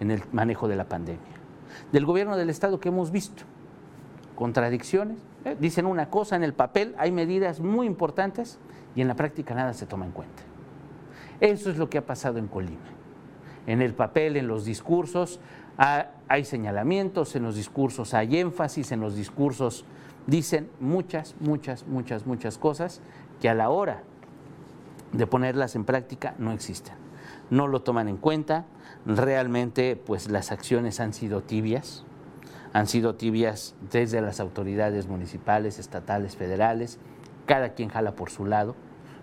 en 0.00 0.10
el 0.10 0.22
manejo 0.32 0.66
de 0.66 0.76
la 0.76 0.88
pandemia, 0.88 1.20
del 1.92 2.06
gobierno 2.06 2.36
del 2.36 2.50
Estado 2.50 2.80
que 2.80 2.88
hemos 2.88 3.10
visto 3.10 3.44
contradicciones. 4.34 5.18
¿eh? 5.44 5.56
Dicen 5.58 5.86
una 5.86 6.10
cosa 6.10 6.36
en 6.36 6.42
el 6.42 6.52
papel, 6.52 6.94
hay 6.98 7.12
medidas 7.12 7.60
muy 7.60 7.86
importantes 7.86 8.58
y 8.96 9.00
en 9.00 9.08
la 9.08 9.14
práctica 9.14 9.54
nada 9.54 9.72
se 9.72 9.86
toma 9.86 10.06
en 10.06 10.12
cuenta. 10.12 10.42
Eso 11.40 11.70
es 11.70 11.76
lo 11.76 11.88
que 11.88 11.98
ha 11.98 12.06
pasado 12.06 12.38
en 12.38 12.48
Colima. 12.48 12.78
En 13.66 13.80
el 13.82 13.94
papel, 13.94 14.36
en 14.36 14.48
los 14.48 14.64
discursos, 14.64 15.38
hay 15.76 16.44
señalamientos, 16.44 17.36
en 17.36 17.44
los 17.44 17.56
discursos 17.56 18.14
hay 18.14 18.38
énfasis, 18.38 18.92
en 18.92 19.00
los 19.00 19.14
discursos 19.14 19.84
dicen 20.26 20.68
muchas, 20.80 21.34
muchas, 21.40 21.86
muchas, 21.86 22.26
muchas 22.26 22.58
cosas 22.58 23.00
que 23.40 23.48
a 23.48 23.54
la 23.54 23.70
hora 23.70 24.02
de 25.12 25.26
ponerlas 25.26 25.76
en 25.76 25.84
práctica 25.84 26.34
no 26.38 26.52
existen. 26.52 26.94
No 27.50 27.66
lo 27.66 27.82
toman 27.82 28.08
en 28.08 28.16
cuenta, 28.16 28.64
realmente 29.06 29.96
pues 29.96 30.30
las 30.30 30.52
acciones 30.52 31.00
han 31.00 31.12
sido 31.12 31.42
tibias, 31.42 32.04
han 32.72 32.86
sido 32.86 33.14
tibias 33.14 33.74
desde 33.90 34.20
las 34.20 34.40
autoridades 34.40 35.06
municipales, 35.06 35.78
estatales, 35.78 36.36
federales, 36.36 36.98
cada 37.46 37.74
quien 37.74 37.88
jala 37.88 38.12
por 38.12 38.30
su 38.30 38.46
lado, 38.46 38.74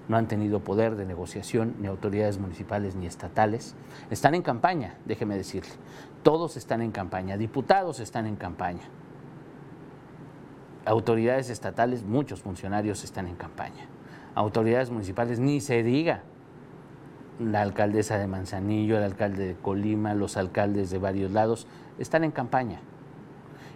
no 0.08 0.18
han 0.18 0.28
tenido 0.28 0.60
poder 0.62 0.96
de 0.96 1.06
negociación 1.06 1.76
ni 1.80 1.88
autoridades 1.88 2.40
municipales 2.40 2.96
ni 2.96 3.06
estatales. 3.06 3.76
Están 4.10 4.36
en 4.36 4.42
campaña, 4.42 4.98
déjeme 5.06 5.38
decirle, 5.38 5.72
todos 6.24 6.58
están 6.58 6.82
en 6.82 6.92
campaña, 6.92 7.38
diputados 7.38 8.00
están 8.00 8.26
en 8.26 8.36
campaña, 8.36 8.90
autoridades 10.86 11.50
estatales, 11.50 12.04
muchos 12.04 12.42
funcionarios 12.42 13.04
están 13.04 13.28
en 13.28 13.36
campaña, 13.36 13.88
autoridades 14.36 14.90
municipales 14.90 15.40
ni 15.40 15.62
se 15.62 15.84
diga, 15.84 16.24
la 17.40 17.62
alcaldesa 17.62 18.18
de 18.18 18.28
Manzanillo, 18.28 18.98
el 18.98 19.04
alcalde 19.04 19.48
de 19.48 19.56
Colima, 19.56 20.14
los 20.14 20.38
alcaldes 20.38 20.90
de 20.90 20.98
varios 20.98 21.32
lados, 21.32 21.68
están 21.98 22.24
en 22.24 22.32
campaña 22.32 22.80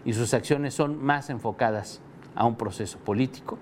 y 0.06 0.14
sus 0.14 0.34
acciones 0.34 0.74
son 0.74 1.02
más 1.04 1.30
enfocadas 1.30 2.02
a 2.36 2.46
un 2.46 2.56
proceso 2.56 3.00
político 3.00 3.58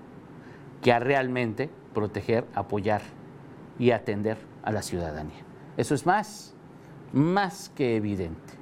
que 0.82 0.92
a 0.92 0.98
realmente 0.98 1.70
proteger, 1.94 2.46
apoyar 2.54 3.02
y 3.78 3.92
atender 3.92 4.38
a 4.64 4.72
la 4.72 4.82
ciudadanía. 4.82 5.42
Eso 5.76 5.94
es 5.94 6.04
más, 6.04 6.54
más 7.12 7.70
que 7.70 7.96
evidente. 7.96 8.54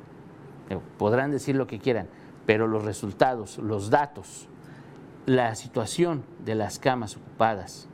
Podrán 0.99 1.30
decir 1.30 1.56
lo 1.56 1.66
que 1.66 1.78
quieran, 1.78 2.09
pero 2.47 2.68
los 2.68 2.85
resultados, 2.85 3.59
los 3.59 3.90
datos, 3.90 4.49
la 5.26 5.54
situación 5.54 6.25
de 6.44 6.54
las 6.54 6.78
camas 6.78 7.16
ocupadas, 7.16 7.88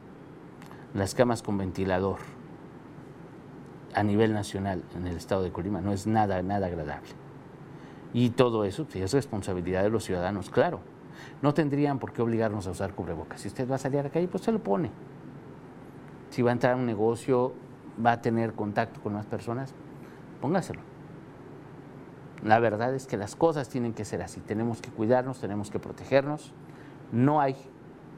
las 0.94 1.14
camas 1.14 1.42
con 1.42 1.58
ventilador 1.58 2.35
a 3.96 4.02
nivel 4.02 4.34
nacional 4.34 4.84
en 4.94 5.06
el 5.06 5.16
estado 5.16 5.42
de 5.42 5.50
Colima 5.50 5.80
no 5.80 5.90
es 5.90 6.06
nada, 6.06 6.42
nada 6.42 6.66
agradable. 6.66 7.08
Y 8.12 8.30
todo 8.30 8.64
eso 8.64 8.86
es 8.92 9.12
responsabilidad 9.14 9.82
de 9.82 9.88
los 9.88 10.04
ciudadanos, 10.04 10.50
claro. 10.50 10.80
No 11.40 11.54
tendrían 11.54 11.98
por 11.98 12.12
qué 12.12 12.20
obligarnos 12.20 12.66
a 12.66 12.72
usar 12.72 12.94
cubrebocas. 12.94 13.40
Si 13.40 13.48
usted 13.48 13.68
va 13.68 13.76
a 13.76 13.78
salir 13.78 14.00
a 14.00 14.02
la 14.02 14.10
calle, 14.10 14.28
pues 14.28 14.44
se 14.44 14.52
lo 14.52 14.62
pone. 14.62 14.90
Si 16.28 16.42
va 16.42 16.50
a 16.50 16.52
entrar 16.52 16.74
a 16.74 16.76
un 16.76 16.84
negocio, 16.84 17.54
va 18.04 18.12
a 18.12 18.20
tener 18.20 18.52
contacto 18.52 19.00
con 19.00 19.14
más 19.14 19.24
personas, 19.24 19.74
póngaselo. 20.42 20.82
La 22.44 22.58
verdad 22.58 22.94
es 22.94 23.06
que 23.06 23.16
las 23.16 23.34
cosas 23.34 23.70
tienen 23.70 23.94
que 23.94 24.04
ser 24.04 24.20
así. 24.20 24.40
Tenemos 24.40 24.82
que 24.82 24.90
cuidarnos, 24.90 25.40
tenemos 25.40 25.70
que 25.70 25.78
protegernos. 25.78 26.52
No 27.12 27.40
hay, 27.40 27.56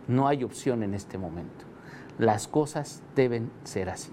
no 0.09 0.27
hay 0.27 0.43
opción 0.43 0.83
en 0.83 0.95
este 0.95 1.19
momento. 1.19 1.67
Las 2.19 2.49
cosas 2.49 3.01
deben 3.15 3.53
ser 3.63 3.91
así. 3.91 4.11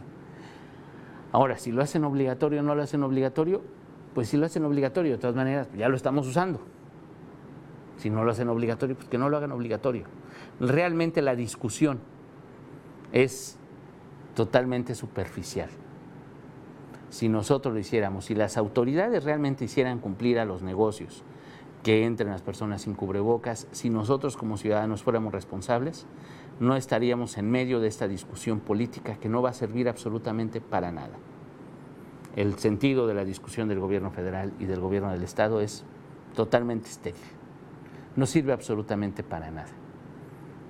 Ahora, 1.36 1.58
si 1.58 1.74
lo 1.74 1.82
hacen 1.82 2.06
obligatorio 2.06 2.62
o 2.62 2.64
no 2.64 2.76
lo 2.76 2.82
hacen 2.82 3.04
obligatorio, 3.04 3.62
pues 4.14 4.30
si 4.30 4.38
lo 4.38 4.46
hacen 4.46 4.64
obligatorio, 4.64 5.12
de 5.12 5.18
todas 5.18 5.36
maneras, 5.36 5.68
ya 5.76 5.90
lo 5.90 5.98
estamos 5.98 6.26
usando. 6.28 6.62
Si 7.98 8.10
no 8.10 8.24
lo 8.24 8.32
hacen 8.32 8.48
obligatorio, 8.48 8.96
pues 8.96 9.10
que 9.10 9.18
no 9.18 9.28
lo 9.28 9.36
hagan 9.36 9.52
obligatorio. 9.52 10.06
Realmente 10.62 11.22
la 11.22 11.36
discusión 11.36 12.00
es 13.12 13.60
totalmente 14.34 14.96
superficial. 14.96 15.68
Si 17.10 17.28
nosotros 17.28 17.74
lo 17.74 17.82
hiciéramos, 17.82 18.24
si 18.24 18.34
las 18.34 18.56
autoridades 18.56 19.26
realmente 19.26 19.66
hicieran 19.66 20.00
cumplir 20.00 20.40
a 20.40 20.46
los 20.46 20.62
negocios 20.62 21.26
que 21.84 22.06
entren 22.06 22.30
las 22.30 22.44
personas 22.44 22.84
sin 22.84 22.94
cubrebocas, 22.94 23.68
si 23.74 23.90
nosotros 23.90 24.38
como 24.38 24.56
ciudadanos 24.56 25.04
fuéramos 25.04 25.34
responsables, 25.34 26.08
no 26.60 26.76
estaríamos 26.76 27.38
en 27.38 27.50
medio 27.50 27.80
de 27.80 27.88
esta 27.88 28.08
discusión 28.08 28.60
política 28.60 29.18
que 29.18 29.30
no 29.30 29.42
va 29.42 29.50
a 29.50 29.54
servir 29.54 29.90
absolutamente 29.90 30.62
para 30.62 30.92
nada 30.92 31.18
el 32.36 32.60
sentido 32.60 33.08
de 33.08 33.14
la 33.14 33.24
discusión 33.24 33.68
del 33.68 33.80
gobierno 33.80 34.12
federal 34.12 34.52
y 34.60 34.66
del 34.66 34.80
gobierno 34.80 35.12
del 35.12 35.24
Estado 35.24 35.62
es 35.62 35.84
totalmente 36.36 36.90
estéril. 36.90 37.22
No 38.16 38.26
sirve 38.26 38.52
absolutamente 38.52 39.24
para 39.24 39.52
nada. 39.52 39.72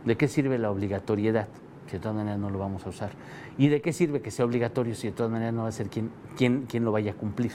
¿De 0.06 0.16
qué 0.16 0.28
sirve 0.28 0.60
la 0.60 0.70
obligatoriedad? 0.70 1.48
Si 1.88 1.94
de 1.94 2.00
todas 2.00 2.16
maneras 2.16 2.40
no 2.40 2.52
lo 2.52 2.60
vamos 2.60 2.86
a 2.86 2.90
usar. 2.90 3.12
¿Y 3.58 3.70
de 3.70 3.82
qué 3.82 3.94
sirve 3.94 4.22
que 4.22 4.30
sea 4.30 4.46
obligatorio 4.46 4.94
si 4.94 5.08
de 5.08 5.14
todas 5.14 5.32
maneras 5.32 5.54
no 5.54 5.64
va 5.64 5.70
a 5.70 5.72
ser 5.72 5.90
quien, 5.90 6.12
quien, 6.36 6.86
lo 6.86 6.92
vaya 6.92 7.12
a 7.12 7.16
cumplir? 7.16 7.52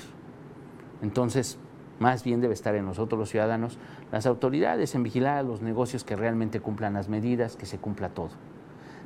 Entonces, 1.03 1.59
más 2.01 2.25
bien 2.25 2.41
debe 2.41 2.55
estar 2.55 2.75
en 2.75 2.87
nosotros 2.87 3.19
los 3.19 3.29
ciudadanos, 3.29 3.79
las 4.11 4.25
autoridades, 4.25 4.95
en 4.95 5.03
vigilar 5.03 5.37
a 5.37 5.43
los 5.43 5.61
negocios 5.61 6.03
que 6.03 6.17
realmente 6.17 6.59
cumplan 6.59 6.95
las 6.95 7.11
medidas, 7.11 7.57
que 7.57 7.67
se 7.67 7.77
cumpla 7.77 8.09
todo. 8.09 8.31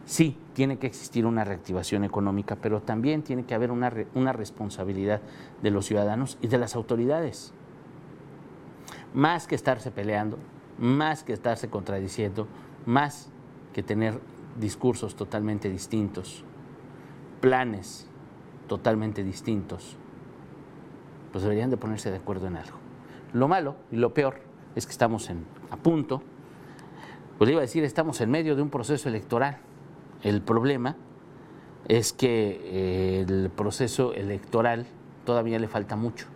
Sí, 0.07 0.39
tiene 0.53 0.79
que 0.79 0.87
existir 0.87 1.27
una 1.27 1.45
reactivación 1.45 2.05
económica, 2.05 2.57
pero 2.57 2.83
también 2.83 3.23
tiene 3.23 3.45
que 3.45 3.55
haber 3.55 3.73
una, 3.73 3.93
una 4.15 4.33
responsabilidad 4.33 5.21
de 5.61 5.71
los 5.73 5.87
ciudadanos 5.87 6.39
y 6.41 6.47
de 6.47 6.57
las 6.57 6.77
autoridades. 6.77 7.53
Más 9.13 9.49
que 9.49 9.57
estarse 9.57 9.91
peleando, 9.91 10.39
más 10.79 11.25
que 11.25 11.33
estarse 11.33 11.69
contradiciendo, 11.69 12.47
más 12.87 13.29
que 13.73 13.83
tener 13.83 14.21
discursos 14.61 15.17
totalmente 15.17 15.69
distintos, 15.69 16.45
planes 17.41 18.07
totalmente 18.69 19.25
distintos, 19.25 19.97
pues 21.33 21.43
deberían 21.43 21.71
de 21.71 21.77
ponerse 21.77 22.13
de 22.13 22.19
acuerdo 22.19 22.47
en 22.47 22.57
algo. 22.57 22.84
Lo 23.35 23.49
malo 23.49 23.75
y 23.91 23.97
lo 23.97 24.15
peor 24.15 24.37
es 24.77 24.87
que 24.87 24.93
estamos 24.93 25.29
en, 25.29 25.45
a 25.71 25.77
punto, 25.77 26.23
pues 27.37 27.51
iba 27.51 27.59
a 27.59 27.63
decir, 27.63 27.83
estamos 27.83 28.21
en 28.21 28.31
medio 28.31 28.55
de 28.55 28.63
un 28.63 28.71
proceso 28.71 29.09
electoral. 29.09 29.59
El 30.23 30.41
problema 30.41 30.97
es 31.89 32.13
que 32.13 32.61
eh, 32.63 33.27
el 33.29 33.51
proceso 33.51 34.15
electoral 34.15 34.87
todavía 35.25 35.59
le 35.59 35.67
falta 35.67 35.97
mucho, 35.97 36.27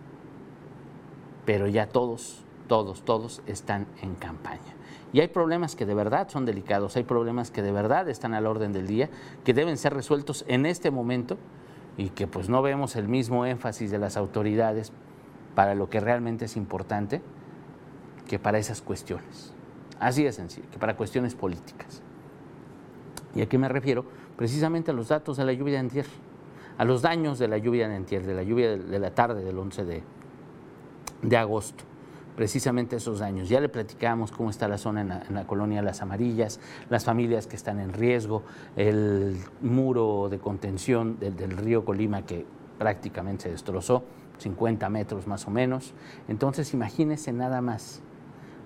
pero 1.47 1.69
ya 1.69 1.89
todos, 1.89 2.45
todos, 2.67 3.05
todos 3.05 3.43
están 3.47 3.87
en 4.03 4.17
campaña. 4.17 4.75
Y 5.13 5.21
hay 5.21 5.29
problemas 5.29 5.77
que 5.77 5.87
de 5.87 5.95
verdad 5.95 6.29
son 6.29 6.45
delicados, 6.45 6.97
hay 6.97 7.05
problemas 7.05 7.53
que 7.53 7.63
de 7.63 7.71
verdad 7.71 8.09
están 8.09 8.35
al 8.35 8.45
orden 8.45 8.73
del 8.73 8.89
día, 8.89 9.09
que 9.45 9.55
deben 9.55 9.79
ser 9.79 9.95
resueltos 9.95 10.45
en 10.49 10.67
este 10.67 10.91
momento 10.91 11.39
y 11.97 12.11
que 12.11 12.27
pues 12.27 12.49
no 12.49 12.61
vemos 12.61 12.97
el 12.97 13.07
mismo 13.07 13.47
énfasis 13.47 13.93
de 13.93 13.99
las 13.99 14.17
autoridades 14.17 14.93
para 15.55 15.75
lo 15.75 15.91
que 15.91 16.01
realmente 16.01 16.47
es 16.47 16.57
importante 16.57 17.21
que 18.27 18.39
para 18.39 18.59
esas 18.59 18.83
cuestiones. 18.83 19.53
Así 20.01 20.23
de 20.23 20.33
sencillo, 20.33 20.69
que 20.71 20.79
para 20.79 20.97
cuestiones 20.97 21.35
políticas. 21.35 22.03
¿Y 23.35 23.43
a 23.43 23.49
qué 23.49 23.59
me 23.59 23.69
refiero? 23.69 24.05
Precisamente 24.37 24.91
a 24.91 24.95
los 24.95 25.09
datos 25.09 25.37
de 25.37 25.45
la 25.45 25.53
lluvia 25.53 25.75
de 25.75 25.81
antier, 25.81 26.07
a 26.77 26.85
los 26.85 27.03
daños 27.03 27.39
de 27.39 27.49
la 27.49 27.59
lluvia 27.59 27.89
de 27.89 27.97
antier, 27.97 28.25
de 28.25 28.35
la 28.35 28.43
lluvia 28.43 28.77
de 28.77 28.99
la 28.99 29.15
tarde 29.15 29.43
del 29.43 29.59
11 29.59 29.85
de, 29.85 30.03
de 31.23 31.37
agosto 31.37 31.85
precisamente 32.39 32.95
esos 32.95 33.19
daños. 33.19 33.49
Ya 33.49 33.59
le 33.59 33.69
platicamos 33.69 34.31
cómo 34.31 34.49
está 34.49 34.69
la 34.69 34.79
zona 34.79 35.01
en 35.01 35.35
la, 35.35 35.45
colonia 35.49 35.83
Las 35.83 36.03
Amarillas, 36.03 36.61
las 36.89 37.05
familias 37.05 37.49
que 37.49 37.57
están 37.57 37.81
en 37.81 37.93
riesgo, 37.93 38.45
el 38.77 39.39
muro 39.61 40.29
de 40.31 40.39
contención 40.39 41.19
del, 41.19 41.35
del, 41.35 41.57
río 41.57 41.85
Colima 41.85 42.25
que 42.25 42.47
prácticamente 42.79 43.43
se 43.43 43.51
destrozó, 43.51 44.05
50 44.39 44.89
metros 44.89 45.27
más 45.27 45.47
o 45.47 45.51
menos. 45.51 45.95
Entonces 46.29 46.73
imagínense 46.75 47.33
nada 47.33 47.61
más 47.61 48.01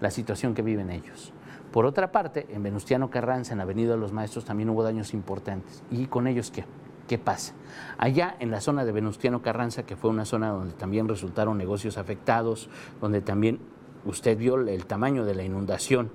la 0.00 0.10
situación 0.10 0.54
que 0.54 0.62
viven 0.62 0.90
ellos. 0.90 1.32
Por 1.72 1.86
otra 1.86 2.12
parte, 2.12 2.46
en 2.50 2.62
Venustiano 2.62 3.10
Carranza, 3.10 3.54
en 3.54 3.60
Avenida 3.60 3.92
de 3.92 3.98
los 3.98 4.12
Maestros, 4.12 4.44
también 4.44 4.68
hubo 4.68 4.82
daños 4.82 5.14
importantes. 5.14 5.82
¿Y 5.90 6.06
con 6.06 6.26
ellos 6.26 6.50
qué? 6.50 6.64
¿Qué 7.08 7.18
pasa? 7.18 7.54
Allá 7.98 8.36
en 8.38 8.50
la 8.50 8.60
zona 8.60 8.84
de 8.84 8.92
Venustiano 8.92 9.42
Carranza, 9.42 9.84
que 9.84 9.96
fue 9.96 10.10
una 10.10 10.24
zona 10.24 10.50
donde 10.50 10.74
también 10.74 11.08
resultaron 11.08 11.56
negocios 11.56 11.98
afectados, 11.98 12.68
donde 13.00 13.22
también 13.22 13.60
usted 14.04 14.36
vio 14.36 14.56
el 14.56 14.86
tamaño 14.86 15.24
de 15.24 15.34
la 15.34 15.44
inundación 15.44 16.10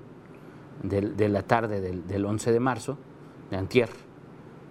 de, 0.82 1.28
la 1.28 1.42
tarde 1.42 1.80
del, 1.80 2.06
del 2.06 2.24
11 2.24 2.52
de 2.52 2.60
marzo, 2.60 2.98
de 3.50 3.56
antier, 3.56 3.88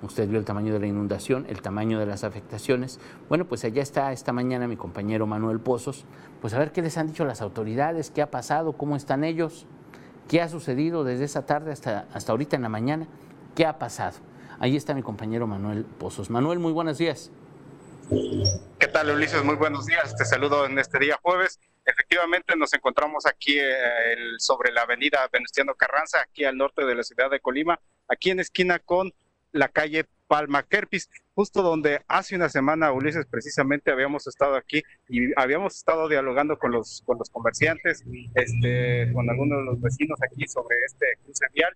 Usted 0.02 0.28
vio 0.28 0.38
el 0.38 0.46
tamaño 0.46 0.74
de 0.74 0.80
la 0.80 0.88
inundación, 0.88 1.46
el 1.50 1.62
tamaño 1.62 2.00
de 2.00 2.06
las 2.06 2.24
afectaciones. 2.24 3.00
Bueno, 3.30 3.46
pues 3.46 3.64
allá 3.64 3.82
está 3.82 4.12
esta 4.12 4.32
mañana 4.32 4.68
mi 4.68 4.78
compañero 4.78 5.26
Manuel 5.26 5.60
Pozos. 5.60 6.06
Pues 6.42 6.54
a 6.54 6.60
ver 6.60 6.72
qué 6.72 6.82
les 6.82 6.98
han 6.98 7.08
dicho 7.08 7.26
las 7.26 7.42
autoridades, 7.42 8.12
qué 8.12 8.22
ha 8.22 8.30
pasado, 8.30 8.74
cómo 8.74 8.96
están 8.96 9.24
ellos. 9.24 9.66
¿Qué 10.28 10.42
ha 10.42 10.50
sucedido 10.50 11.04
desde 11.04 11.24
esa 11.24 11.46
tarde 11.46 11.72
hasta, 11.72 12.08
hasta 12.14 12.32
ahorita 12.32 12.56
en 12.56 12.62
la 12.62 12.70
mañana? 12.70 13.08
¿Qué 13.56 13.66
ha 13.66 13.80
pasado? 13.80 14.18
Ahí 14.60 14.76
está 14.76 14.94
mi 14.94 15.02
compañero 15.02 15.48
Manuel 15.48 15.84
Pozos. 15.86 16.30
Manuel, 16.30 16.60
muy 16.60 16.74
buenos 16.74 16.98
días. 16.98 17.32
¿Qué 18.80 18.88
tal, 18.88 19.10
Ulises? 19.10 19.44
Muy 19.44 19.56
buenos 19.56 19.86
días. 19.86 20.16
Te 20.16 20.26
saludo 20.26 20.66
en 20.66 20.78
este 20.78 21.00
día 21.00 21.20
jueves. 21.22 21.60
Efectivamente, 21.86 22.56
nos 22.56 22.74
encontramos 22.74 23.26
aquí 23.26 23.58
eh, 23.58 23.66
sobre 24.38 24.72
la 24.72 24.82
avenida 24.82 25.28
Venustiano 25.32 25.74
Carranza, 25.76 26.22
aquí 26.22 26.44
al 26.44 26.58
norte 26.58 26.86
de 26.86 26.96
la 26.96 27.04
ciudad 27.04 27.30
de 27.30 27.40
Colima, 27.40 27.80
aquí 28.08 28.30
en 28.30 28.40
esquina 28.40 28.80
con 28.80 29.14
la 29.52 29.70
calle 29.70 30.06
Palma 30.28 30.64
Kerpis, 30.64 31.10
justo 31.34 31.62
donde 31.62 32.02
hace 32.08 32.36
una 32.36 32.50
semana, 32.50 32.92
Ulises, 32.92 33.26
precisamente 33.26 33.92
habíamos 33.92 34.28
estado 34.28 34.56
aquí 34.56 34.84
y 35.08 35.32
habíamos 35.40 35.76
estado 35.76 36.10
dialogando 36.10 36.58
con 36.58 36.72
los, 36.72 37.02
con 37.06 37.18
los 37.18 37.30
comerciantes, 37.30 38.04
este, 38.36 39.12
con 39.14 39.30
algunos 39.30 39.60
de 39.60 39.66
los 39.66 39.82
vecinos 39.82 40.20
aquí 40.22 40.48
sobre 40.48 40.76
este 40.86 41.06
cruce 41.24 41.46
vial. 41.54 41.76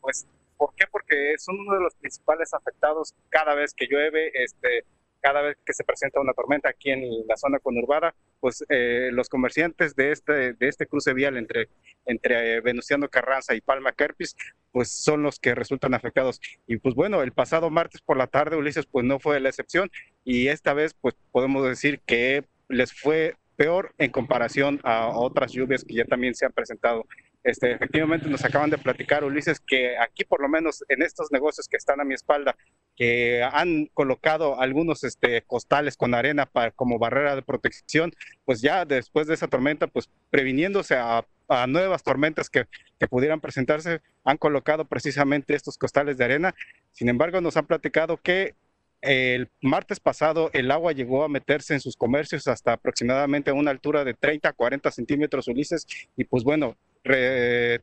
Pues, 0.00 0.26
¿por 0.56 0.74
qué? 0.74 0.84
Porque 0.90 1.34
son 1.38 1.58
uno 1.58 1.74
de 1.74 1.80
los 1.80 1.94
principales 1.96 2.54
afectados 2.54 3.14
cada 3.28 3.54
vez 3.54 3.74
que 3.74 3.86
llueve, 3.86 4.30
este, 4.34 4.84
cada 5.20 5.42
vez 5.42 5.56
que 5.64 5.72
se 5.72 5.84
presenta 5.84 6.20
una 6.20 6.32
tormenta 6.32 6.68
aquí 6.68 6.90
en 6.90 7.02
la 7.26 7.36
zona 7.36 7.58
conurbada, 7.58 8.14
pues 8.40 8.64
eh, 8.68 9.10
los 9.12 9.28
comerciantes 9.28 9.96
de 9.96 10.12
este, 10.12 10.52
de 10.52 10.68
este 10.68 10.86
cruce 10.86 11.12
vial 11.12 11.36
entre, 11.36 11.68
entre 12.06 12.60
Venustiano 12.60 13.08
Carranza 13.08 13.54
y 13.54 13.60
Palma 13.60 13.92
Kerpis, 13.92 14.36
pues 14.78 14.92
son 14.92 15.24
los 15.24 15.40
que 15.40 15.56
resultan 15.56 15.92
afectados. 15.92 16.40
Y 16.68 16.76
pues 16.76 16.94
bueno, 16.94 17.20
el 17.24 17.32
pasado 17.32 17.68
martes 17.68 18.00
por 18.00 18.16
la 18.16 18.28
tarde, 18.28 18.54
Ulises, 18.54 18.86
pues 18.86 19.04
no 19.04 19.18
fue 19.18 19.40
la 19.40 19.48
excepción 19.48 19.90
y 20.22 20.46
esta 20.46 20.72
vez 20.72 20.94
pues 21.00 21.16
podemos 21.32 21.66
decir 21.66 21.98
que 22.06 22.44
les 22.68 22.92
fue 22.92 23.34
peor 23.56 23.92
en 23.98 24.12
comparación 24.12 24.78
a 24.84 25.08
otras 25.08 25.50
lluvias 25.50 25.82
que 25.82 25.94
ya 25.94 26.04
también 26.04 26.36
se 26.36 26.46
han 26.46 26.52
presentado. 26.52 27.06
Este, 27.42 27.72
efectivamente 27.72 28.28
nos 28.28 28.44
acaban 28.44 28.70
de 28.70 28.78
platicar, 28.78 29.24
Ulises, 29.24 29.58
que 29.58 29.98
aquí 29.98 30.24
por 30.24 30.40
lo 30.40 30.48
menos 30.48 30.84
en 30.88 31.02
estos 31.02 31.32
negocios 31.32 31.66
que 31.66 31.76
están 31.76 32.00
a 32.00 32.04
mi 32.04 32.14
espalda, 32.14 32.54
que 32.94 33.42
han 33.42 33.86
colocado 33.94 34.60
algunos 34.60 35.02
este, 35.02 35.42
costales 35.42 35.96
con 35.96 36.14
arena 36.14 36.46
para, 36.46 36.70
como 36.70 37.00
barrera 37.00 37.34
de 37.34 37.42
protección, 37.42 38.12
pues 38.44 38.60
ya 38.60 38.84
después 38.84 39.26
de 39.26 39.34
esa 39.34 39.48
tormenta, 39.48 39.88
pues 39.88 40.08
previniéndose 40.30 40.94
a, 40.94 41.26
nuevas 41.66 42.02
tormentas 42.02 42.50
que, 42.50 42.66
que, 42.98 43.08
pudieran 43.08 43.40
presentarse, 43.40 44.00
han 44.24 44.36
colocado 44.36 44.84
precisamente 44.84 45.54
estos 45.54 45.78
costales 45.78 46.18
de 46.18 46.24
arena. 46.24 46.54
Sin 46.92 47.08
embargo, 47.08 47.40
nos 47.40 47.56
han 47.56 47.66
platicado 47.66 48.18
que 48.18 48.54
el 49.00 49.48
martes 49.62 50.00
pasado 50.00 50.50
el 50.52 50.70
agua 50.70 50.92
llegó 50.92 51.22
a 51.22 51.28
meterse 51.28 51.74
en 51.74 51.80
sus 51.80 51.96
comercios 51.96 52.48
hasta 52.48 52.72
aproximadamente 52.72 53.50
a 53.50 53.54
una 53.54 53.70
altura 53.70 54.04
de 54.04 54.14
30 54.14 54.48
a 54.48 54.52
40 54.52 54.90
centímetros, 54.90 55.46
Ulises, 55.46 55.86
y 56.16 56.24
pues 56.24 56.42
bueno, 56.42 56.76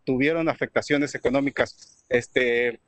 tuvieron 0.04 0.50
afectaciones 0.50 1.16
económicas. 1.16 2.04
Este, 2.10 2.80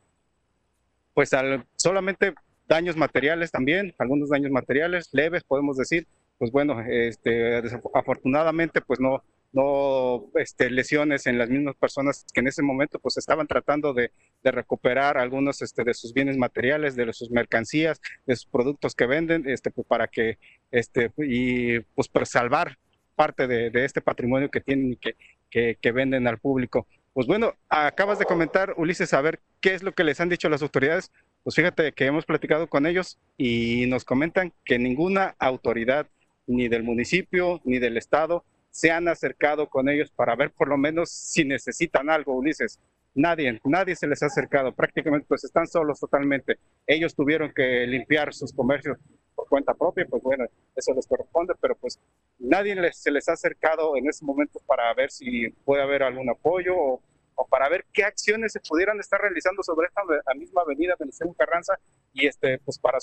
pues 1.14 1.32
solamente 1.78 2.34
daños 2.68 2.98
materiales 2.98 3.50
también, 3.52 3.96
algunos 3.98 4.30
daños 4.30 4.52
materiales 4.52 5.10
leves, 5.14 5.44
podemos 5.44 5.78
decir, 5.78 6.06
pues 6.38 6.52
bueno, 6.52 6.82
este, 6.82 7.62
afortunadamente 7.94 8.82
pues 8.82 9.00
no, 9.00 9.24
no 9.54 10.30
este, 10.36 10.70
lesiones 10.70 11.26
en 11.26 11.38
las 11.38 11.50
mismas 11.50 11.76
personas 11.76 12.26
que 12.34 12.42
en 12.42 12.48
ese 12.48 12.62
momento 12.62 13.00
pues 13.00 13.18
estaban 13.18 13.48
tratando 13.48 13.94
de, 13.94 14.12
recuperar 14.44 15.18
algunos 15.18 15.62
este, 15.62 15.84
de 15.84 15.94
sus 15.94 16.14
bienes 16.14 16.38
materiales, 16.38 16.96
de 16.96 17.12
sus 17.12 17.30
mercancías, 17.32 18.00
de 18.26 18.34
sus 18.34 18.46
productos 18.46 18.96
que 18.96 19.06
venden, 19.06 19.48
este, 19.50 19.72
pues, 19.72 19.86
para 19.86 20.08
que, 20.08 20.38
este, 20.72 21.12
y 21.18 21.82
pues 21.96 22.08
para 22.08 22.26
salvar 22.26 22.78
parte 23.16 23.46
de, 23.46 23.72
este 23.84 24.00
patrimonio 24.00 24.50
que 24.50 24.62
tienen 24.62 24.94
y 24.94 24.96
que, 24.96 25.78
que 25.82 25.92
venden 25.92 26.28
al 26.28 26.38
público. 26.38 26.88
Pues 27.18 27.26
bueno, 27.26 27.56
acabas 27.68 28.20
de 28.20 28.26
comentar, 28.26 28.76
Ulises, 28.78 29.12
a 29.16 29.22
ver 29.22 29.40
qué 29.60 29.74
es 29.74 29.82
lo 29.82 29.92
que 29.92 30.04
les 30.04 30.22
han 30.22 30.30
dicho 30.30 30.50
las 30.50 30.62
autoridades. 30.62 31.12
Pues 31.44 31.56
fíjate 31.56 31.92
que 31.92 32.06
hemos 32.06 32.26
platicado 32.26 32.68
con 32.68 32.86
ellos 32.86 33.18
y 33.38 33.88
nos 33.88 34.06
comentan 34.06 34.54
que 34.64 34.78
ninguna 34.78 35.36
autoridad, 35.40 36.06
ni 36.46 36.68
del 36.68 36.84
municipio, 36.84 37.60
ni 37.66 37.80
del 37.80 37.98
estado, 37.98 38.46
se 38.78 38.92
han 38.92 39.08
acercado 39.08 39.68
con 39.68 39.90
ellos 39.90 40.12
para 40.12 40.36
ver 40.36 40.52
por 40.52 40.68
lo 40.68 40.78
menos 40.78 41.10
si 41.10 41.44
necesitan 41.44 42.12
algo, 42.12 42.36
Ulises. 42.36 42.80
Nadie, 43.16 43.60
nadie 43.64 43.96
se 43.96 44.06
les 44.06 44.22
ha 44.22 44.28
acercado, 44.28 44.72
prácticamente 44.72 45.26
pues 45.28 45.44
están 45.44 45.66
solos 45.66 46.00
totalmente. 46.00 46.60
Ellos 46.86 47.16
tuvieron 47.16 47.52
que 47.56 47.88
limpiar 47.88 48.36
sus 48.36 48.54
comercios 48.54 49.00
por 49.34 49.50
cuenta 49.50 49.74
propia, 49.74 50.06
pues 50.08 50.22
bueno, 50.22 50.46
eso 50.76 50.94
les 50.94 51.08
corresponde, 51.08 51.56
pero 51.60 51.76
pues 51.76 52.00
nadie 52.38 52.76
se 52.94 53.10
les 53.10 53.28
ha 53.30 53.34
acercado 53.34 53.98
en 53.98 54.08
ese 54.08 54.24
momento 54.24 54.60
para 54.68 54.94
ver 54.94 55.10
si 55.10 55.50
puede 55.66 55.82
haber 55.82 56.04
algún 56.04 56.30
apoyo 56.30 56.76
o, 56.78 57.02
para 57.50 57.70
ver 57.70 57.84
qué 57.92 58.04
acciones 58.04 58.52
se 58.52 58.60
pudieran 58.60 59.00
estar 59.00 59.20
realizando 59.20 59.64
sobre 59.64 59.88
esta 59.88 60.04
misma 60.36 60.62
avenida 60.62 60.94
Venezuela 61.00 61.34
Carranza 61.36 61.80
y 62.14 62.28
este, 62.28 62.60
pues 62.60 62.78
para 62.78 63.00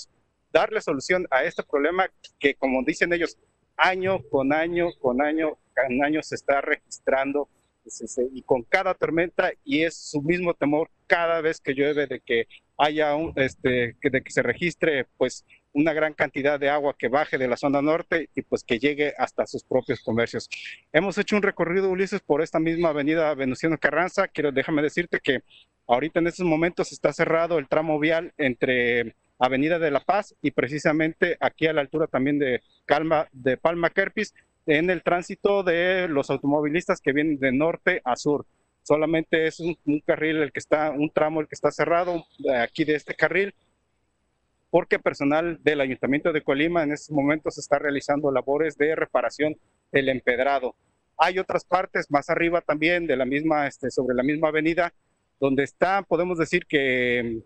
darle 0.53 0.79
solución 0.79 1.27
a 1.31 1.43
este 1.43 1.63
problema 1.63 2.09
que 2.39 2.55
como 2.55 2.81
dicen 2.85 3.11
ellos, 3.11 3.37
año 3.75 4.19
con 4.29 4.53
año 4.53 4.87
con 5.01 5.21
año, 5.21 5.57
con 5.75 6.03
año 6.03 6.21
se 6.23 6.35
está 6.35 6.61
registrando 6.61 7.49
y 8.33 8.41
con 8.41 8.63
cada 8.63 8.93
tormenta 8.95 9.51
y 9.63 9.83
es 9.83 9.95
su 9.95 10.21
mismo 10.21 10.53
temor 10.53 10.89
cada 11.07 11.41
vez 11.41 11.61
que 11.61 11.73
llueve 11.73 12.07
de 12.07 12.19
que 12.19 12.47
haya 12.77 13.15
un, 13.15 13.31
este, 13.35 13.95
de 14.01 14.21
que 14.21 14.31
se 14.31 14.41
registre 14.41 15.05
pues 15.17 15.45
una 15.71 15.93
gran 15.93 16.13
cantidad 16.13 16.59
de 16.59 16.69
agua 16.69 16.95
que 16.97 17.09
baje 17.09 17.37
de 17.37 17.47
la 17.47 17.57
zona 17.57 17.81
norte 17.81 18.29
y 18.33 18.41
pues 18.41 18.63
que 18.63 18.79
llegue 18.79 19.13
hasta 19.17 19.45
sus 19.45 19.63
propios 19.63 20.01
comercios. 20.01 20.49
Hemos 20.93 21.17
hecho 21.17 21.35
un 21.35 21.43
recorrido, 21.43 21.89
Ulises, 21.89 22.21
por 22.21 22.41
esta 22.41 22.59
misma 22.59 22.89
avenida 22.89 23.33
Venustiano 23.35 23.77
Carranza. 23.77 24.27
Quiero, 24.29 24.51
déjame 24.51 24.81
decirte 24.81 25.19
que 25.21 25.41
ahorita 25.85 26.19
en 26.19 26.27
estos 26.27 26.45
momentos 26.45 26.91
está 26.91 27.11
cerrado 27.13 27.59
el 27.59 27.67
tramo 27.67 27.99
vial 27.99 28.33
entre 28.37 29.15
Avenida 29.37 29.77
de 29.79 29.91
la 29.91 29.99
Paz 29.99 30.33
y 30.41 30.51
precisamente 30.51 31.37
aquí 31.41 31.67
a 31.67 31.73
la 31.73 31.81
altura 31.81 32.07
también 32.07 32.39
de, 32.39 32.61
Calma, 32.85 33.27
de 33.33 33.57
Palma 33.57 33.89
Kerpis 33.89 34.33
en 34.65 34.89
el 34.89 35.03
tránsito 35.03 35.63
de 35.63 36.07
los 36.07 36.29
automovilistas 36.29 37.01
que 37.01 37.13
vienen 37.13 37.39
de 37.39 37.51
norte 37.51 38.01
a 38.03 38.15
sur. 38.15 38.45
Solamente 38.83 39.47
es 39.47 39.59
un, 39.59 39.77
carril 40.05 40.37
el 40.37 40.51
que 40.51 40.59
está, 40.59 40.91
un 40.91 41.09
tramo 41.09 41.41
el 41.41 41.47
que 41.47 41.55
está 41.55 41.71
cerrado 41.71 42.23
aquí 42.59 42.83
de 42.83 42.95
este 42.95 43.15
carril, 43.15 43.55
porque 44.69 44.99
personal 44.99 45.59
del 45.63 45.81
Ayuntamiento 45.81 46.31
de 46.31 46.43
Colima 46.43 46.83
en 46.83 46.91
estos 46.91 47.11
momentos 47.11 47.57
está 47.57 47.79
realizando 47.79 48.31
labores 48.31 48.77
de 48.77 48.95
reparación 48.95 49.55
del 49.91 50.09
empedrado. 50.09 50.75
Hay 51.17 51.39
otras 51.39 51.63
partes 51.63 52.11
más 52.11 52.29
arriba 52.29 52.61
también 52.61 53.07
de 53.07 53.15
la 53.15 53.25
misma, 53.25 53.67
este, 53.67 53.89
sobre 53.89 54.15
la 54.15 54.23
misma 54.23 54.49
avenida, 54.49 54.93
donde 55.39 55.63
está, 55.63 56.01
podemos 56.01 56.37
decir 56.37 56.65
que 56.65 57.41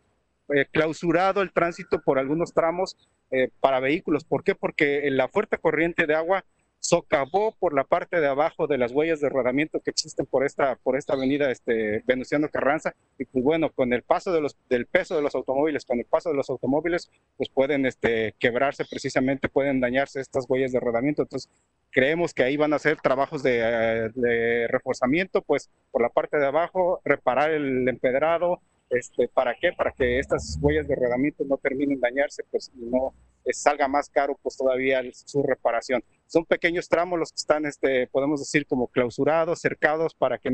eh, 0.54 0.66
clausurado 0.72 1.42
el 1.42 1.52
tránsito 1.52 2.02
por 2.02 2.18
algunos 2.18 2.54
tramos 2.54 2.98
eh, 3.32 3.50
para 3.60 3.80
vehículos. 3.80 4.24
¿Por 4.24 4.44
qué? 4.44 4.56
Porque 4.56 5.08
la 5.12 5.28
fuerte 5.28 5.58
corriente 5.58 6.08
de 6.08 6.16
agua 6.16 6.44
socavó 6.80 7.54
por 7.60 7.74
la 7.74 7.84
parte 7.84 8.20
de 8.20 8.28
abajo 8.28 8.68
de 8.68 8.78
las 8.78 8.92
huellas 8.92 9.20
de 9.20 9.30
rodamiento 9.30 9.80
que 9.80 9.92
existen 9.92 10.26
por 10.26 10.46
esta, 10.46 10.76
por 10.78 10.98
esta 10.98 11.14
avenida 11.14 11.52
este, 11.52 12.04
Venustiano 12.06 12.50
Carranza. 12.50 12.96
Y 13.18 13.26
pues 13.26 13.44
bueno, 13.44 13.70
con 13.72 13.94
el 13.94 14.04
paso 14.04 14.32
de 14.32 14.42
los, 14.42 14.58
del 14.70 14.86
peso 14.86 15.16
de 15.16 15.22
los 15.22 15.36
automóviles, 15.36 15.86
con 15.86 16.00
el 16.00 16.06
paso 16.06 16.30
de 16.30 16.36
los 16.36 16.50
automóviles, 16.50 17.12
pues 17.38 17.50
pueden 17.50 17.86
este, 17.86 18.34
quebrarse 18.40 18.86
precisamente, 18.86 19.50
pueden 19.50 19.80
dañarse 19.80 20.22
estas 20.22 20.46
huellas 20.50 20.72
de 20.72 20.80
rodamiento. 20.80 21.22
Entonces, 21.22 21.50
creemos 21.92 22.34
que 22.34 22.44
ahí 22.44 22.58
van 22.58 22.74
a 22.74 22.78
hacer 22.78 22.98
trabajos 23.02 23.44
de, 23.44 24.12
de 24.16 24.68
reforzamiento, 24.68 25.42
pues 25.42 25.70
por 25.92 26.02
la 26.02 26.10
parte 26.10 26.38
de 26.38 26.48
abajo, 26.48 27.02
reparar 27.04 27.52
el 27.52 27.88
empedrado, 27.88 28.62
este, 28.90 29.28
¿Para 29.28 29.56
qué? 29.56 29.72
Para 29.72 29.92
que 29.92 30.18
estas 30.18 30.58
huellas 30.62 30.88
de 30.88 30.96
rodamiento 30.96 31.44
no 31.44 31.58
terminen 31.58 32.00
dañarse 32.00 32.44
pues, 32.50 32.72
y 32.76 32.86
no 32.86 33.14
salga 33.52 33.88
más 33.88 34.10
caro 34.10 34.38
pues 34.42 34.58
todavía 34.58 35.02
su 35.14 35.44
reparación. 35.44 36.04
Son 36.30 36.46
pequeños 36.46 36.88
tramos 36.88 37.18
los 37.18 37.32
que 37.32 37.38
están, 37.38 37.66
este, 37.66 38.06
podemos 38.06 38.40
decir, 38.40 38.68
como 38.68 38.88
clausurados, 38.88 39.60
cercados 39.60 40.14
para 40.14 40.38
que 40.38 40.52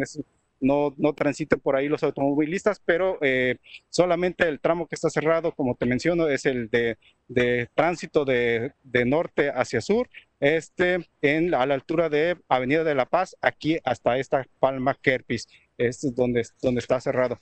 no, 0.61 0.93
no 0.97 1.13
transiten 1.13 1.59
por 1.59 1.75
ahí 1.75 1.89
los 1.89 2.01
automovilistas, 2.01 2.81
pero 2.85 3.17
eh, 3.21 3.57
solamente 3.89 4.47
el 4.47 4.61
tramo 4.61 4.87
que 4.87 4.95
está 4.95 5.09
cerrado, 5.09 5.51
como 5.51 5.75
te 5.75 5.85
menciono, 5.85 6.29
es 6.29 6.45
el 6.45 6.69
de, 6.69 6.97
de 7.27 7.67
tránsito 7.75 8.23
de, 8.23 8.71
de, 8.83 9.03
norte 9.03 9.49
hacia 9.49 9.81
sur, 9.81 10.07
este, 10.39 11.09
en, 11.21 11.53
a 11.53 11.65
la 11.65 11.73
altura 11.73 12.07
de 12.07 12.37
Avenida 12.47 12.85
de 12.85 12.95
la 12.95 13.05
Paz, 13.05 13.35
aquí 13.41 13.77
hasta 13.83 14.17
esta 14.17 14.47
Palma 14.61 14.95
Kerpis, 14.95 15.49
es 15.77 16.15
donde, 16.15 16.47
donde 16.61 16.79
está 16.79 17.01
cerrado. 17.01 17.37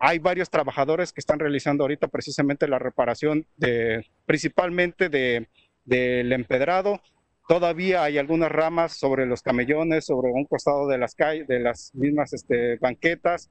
Hay 0.00 0.18
varios 0.18 0.50
trabajadores 0.50 1.12
que 1.12 1.20
están 1.20 1.38
realizando 1.38 1.84
ahorita 1.84 2.08
precisamente 2.08 2.66
la 2.66 2.80
reparación 2.80 3.46
de, 3.56 4.04
principalmente 4.26 5.08
de, 5.08 5.46
del 5.84 6.32
empedrado. 6.32 7.00
Todavía 7.46 8.02
hay 8.02 8.18
algunas 8.18 8.50
ramas 8.50 8.96
sobre 8.96 9.26
los 9.26 9.42
camellones, 9.42 10.06
sobre 10.06 10.32
un 10.32 10.46
costado 10.46 10.86
de 10.88 10.98
las 10.98 11.14
calles, 11.14 11.46
de 11.46 11.60
las 11.60 11.94
mismas 11.94 12.32
este, 12.32 12.76
banquetas. 12.76 13.50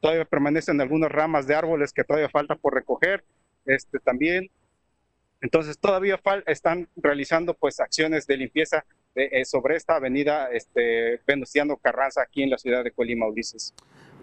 todavía 0.00 0.24
permanecen 0.24 0.80
algunas 0.80 1.12
ramas 1.12 1.46
de 1.46 1.54
árboles 1.54 1.92
que 1.92 2.04
todavía 2.04 2.28
falta 2.30 2.54
por 2.56 2.74
recoger. 2.74 3.24
Este, 3.66 3.98
también 3.98 4.50
entonces 5.40 5.78
todavía 5.78 6.20
están 6.46 6.88
realizando 6.96 7.54
pues 7.54 7.80
acciones 7.80 8.26
de 8.26 8.36
limpieza 8.36 8.84
eh, 9.14 9.44
sobre 9.44 9.76
esta 9.76 9.96
avenida 9.96 10.48
este, 10.52 11.20
Venustiano 11.26 11.76
Carranza 11.76 12.22
aquí 12.22 12.42
en 12.42 12.50
la 12.50 12.58
ciudad 12.58 12.84
de 12.84 12.90
Colima, 12.90 13.26
Ulises. 13.26 13.74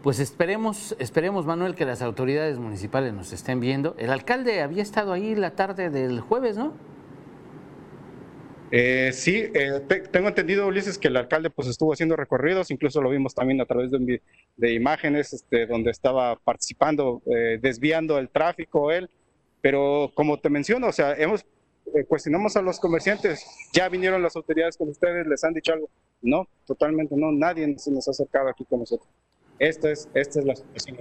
Pues 0.03 0.19
esperemos, 0.19 0.95
esperemos, 0.99 1.45
Manuel, 1.45 1.75
que 1.75 1.85
las 1.85 2.01
autoridades 2.01 2.59
municipales 2.59 3.13
nos 3.13 3.33
estén 3.33 3.59
viendo. 3.59 3.95
El 3.97 4.11
alcalde 4.11 4.61
había 4.61 4.83
estado 4.83 5.13
ahí 5.13 5.35
la 5.35 5.51
tarde 5.51 5.89
del 5.89 6.19
jueves, 6.19 6.57
¿no? 6.57 6.73
Eh, 8.71 9.11
sí, 9.13 9.45
eh, 9.53 9.81
tengo 10.11 10.27
entendido, 10.27 10.67
Ulises, 10.67 10.97
que 10.97 11.07
el 11.07 11.17
alcalde 11.17 11.49
pues 11.49 11.67
estuvo 11.67 11.93
haciendo 11.93 12.15
recorridos, 12.15 12.71
incluso 12.71 13.01
lo 13.01 13.09
vimos 13.09 13.35
también 13.35 13.61
a 13.61 13.65
través 13.65 13.91
de, 13.91 14.21
de 14.57 14.73
imágenes 14.73 15.33
este, 15.33 15.67
donde 15.67 15.91
estaba 15.91 16.35
participando, 16.37 17.21
eh, 17.27 17.59
desviando 17.61 18.17
el 18.17 18.29
tráfico 18.29 18.91
él, 18.91 19.09
pero 19.61 20.11
como 20.15 20.39
te 20.39 20.49
menciono, 20.49 20.87
o 20.87 20.91
sea, 20.91 21.13
hemos 21.13 21.45
cuestionamos 22.07 22.57
a 22.57 22.63
los 22.63 22.79
comerciantes, 22.79 23.45
ya 23.71 23.87
vinieron 23.87 24.21
las 24.23 24.35
autoridades 24.35 24.75
con 24.75 24.89
ustedes, 24.89 25.27
les 25.27 25.43
han 25.43 25.53
dicho 25.53 25.71
algo, 25.71 25.87
no, 26.21 26.47
totalmente 26.65 27.15
no, 27.15 27.31
nadie 27.31 27.77
se 27.77 27.91
nos 27.91 28.07
ha 28.07 28.11
acercado 28.11 28.49
aquí 28.49 28.65
con 28.65 28.79
nosotros. 28.79 29.07
Esta 29.59 29.91
es, 29.91 30.09
esta 30.15 30.39
es 30.39 30.45
la 30.45 30.55
situación. 30.55 30.97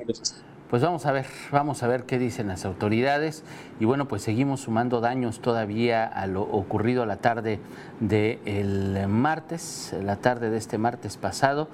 Pues 0.74 0.82
vamos 0.82 1.06
a 1.06 1.12
ver, 1.12 1.26
vamos 1.52 1.84
a 1.84 1.86
ver 1.86 2.02
qué 2.02 2.18
dicen 2.18 2.48
las 2.48 2.64
autoridades. 2.64 3.44
Y 3.78 3.84
bueno, 3.84 4.08
pues 4.08 4.22
seguimos 4.22 4.62
sumando 4.62 5.00
daños 5.00 5.38
todavía 5.38 6.04
a 6.04 6.26
lo 6.26 6.42
ocurrido 6.42 7.06
la 7.06 7.18
tarde 7.18 7.60
del 8.00 9.06
martes, 9.06 9.94
la 10.02 10.16
tarde 10.16 10.50
de 10.50 10.56
este 10.56 10.76
martes 10.76 11.16
pasado. 11.16 11.68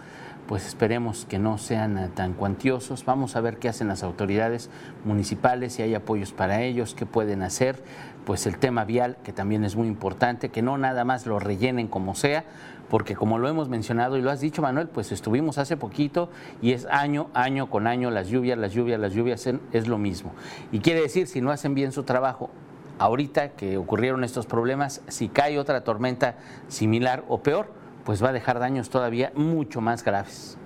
Pues 0.47 0.67
esperemos 0.67 1.25
que 1.25 1.39
no 1.39 1.57
sean 1.57 2.11
tan 2.15 2.35
cuantiosos. 2.35 3.07
Vamos 3.07 3.37
a 3.37 3.41
ver 3.41 3.57
qué 3.57 3.71
hacen 3.71 3.89
las 3.89 4.03
autoridades 4.03 4.69
municipales, 5.07 5.73
si 5.73 5.83
hay 5.83 5.95
apoyos 5.95 6.33
para 6.33 6.61
ellos, 6.61 6.95
qué 6.95 7.07
pueden 7.07 7.41
hacer. 7.41 7.83
Pues 8.27 8.47
el 8.47 8.59
tema 8.59 8.85
vial, 8.85 9.17
que 9.25 9.33
también 9.33 9.65
es 9.65 9.77
muy 9.77 9.89
importante, 9.89 10.51
que 10.51 10.61
no 10.61 10.77
nada 10.77 11.07
más 11.07 11.25
lo 11.25 11.39
rellenen 11.39 11.89
como 11.89 12.15
sea, 12.15 12.45
porque 12.91 13.15
como 13.15 13.39
lo 13.39 13.49
hemos 13.49 13.69
mencionado 13.69 14.19
y 14.19 14.23
lo 14.23 14.31
has 14.31 14.41
dicho 14.41 14.63
Manuel, 14.63 14.89
pues 14.89 15.13
estuvimos 15.13 15.59
hace 15.59 15.77
poquito 15.77 16.29
y 16.61 16.73
es 16.73 16.87
año, 16.87 17.31
año 17.35 17.71
con 17.71 17.87
año 17.87 18.11
las 18.11 18.29
lluvias, 18.29 18.59
las 18.59 18.73
lluvias 18.73 18.81
lluvia, 18.81 18.99
las 18.99 19.13
lluvias 19.13 19.47
es 19.73 19.89
lo 19.89 19.99
mismo. 19.99 20.35
Y 20.73 20.81
quiere 20.81 21.03
decir, 21.03 21.27
si 21.27 21.41
no 21.41 21.51
hacen 21.51 21.75
bien 21.75 21.93
su 21.93 22.03
trabajo, 22.05 22.51
ahorita 22.99 23.51
que 23.51 23.77
ocurrieron 23.77 24.25
estos 24.25 24.47
problemas, 24.47 25.03
si 25.09 25.29
cae 25.29 25.59
otra 25.59 25.85
tormenta 25.85 26.37
similar 26.69 27.25
o 27.29 27.43
peor, 27.43 27.69
pues 28.05 28.23
va 28.23 28.31
a 28.31 28.33
dejar 28.33 28.59
daños 28.59 28.91
todavía 28.91 29.33
mucho 29.35 29.81
más 29.81 30.03
graves. 30.03 30.57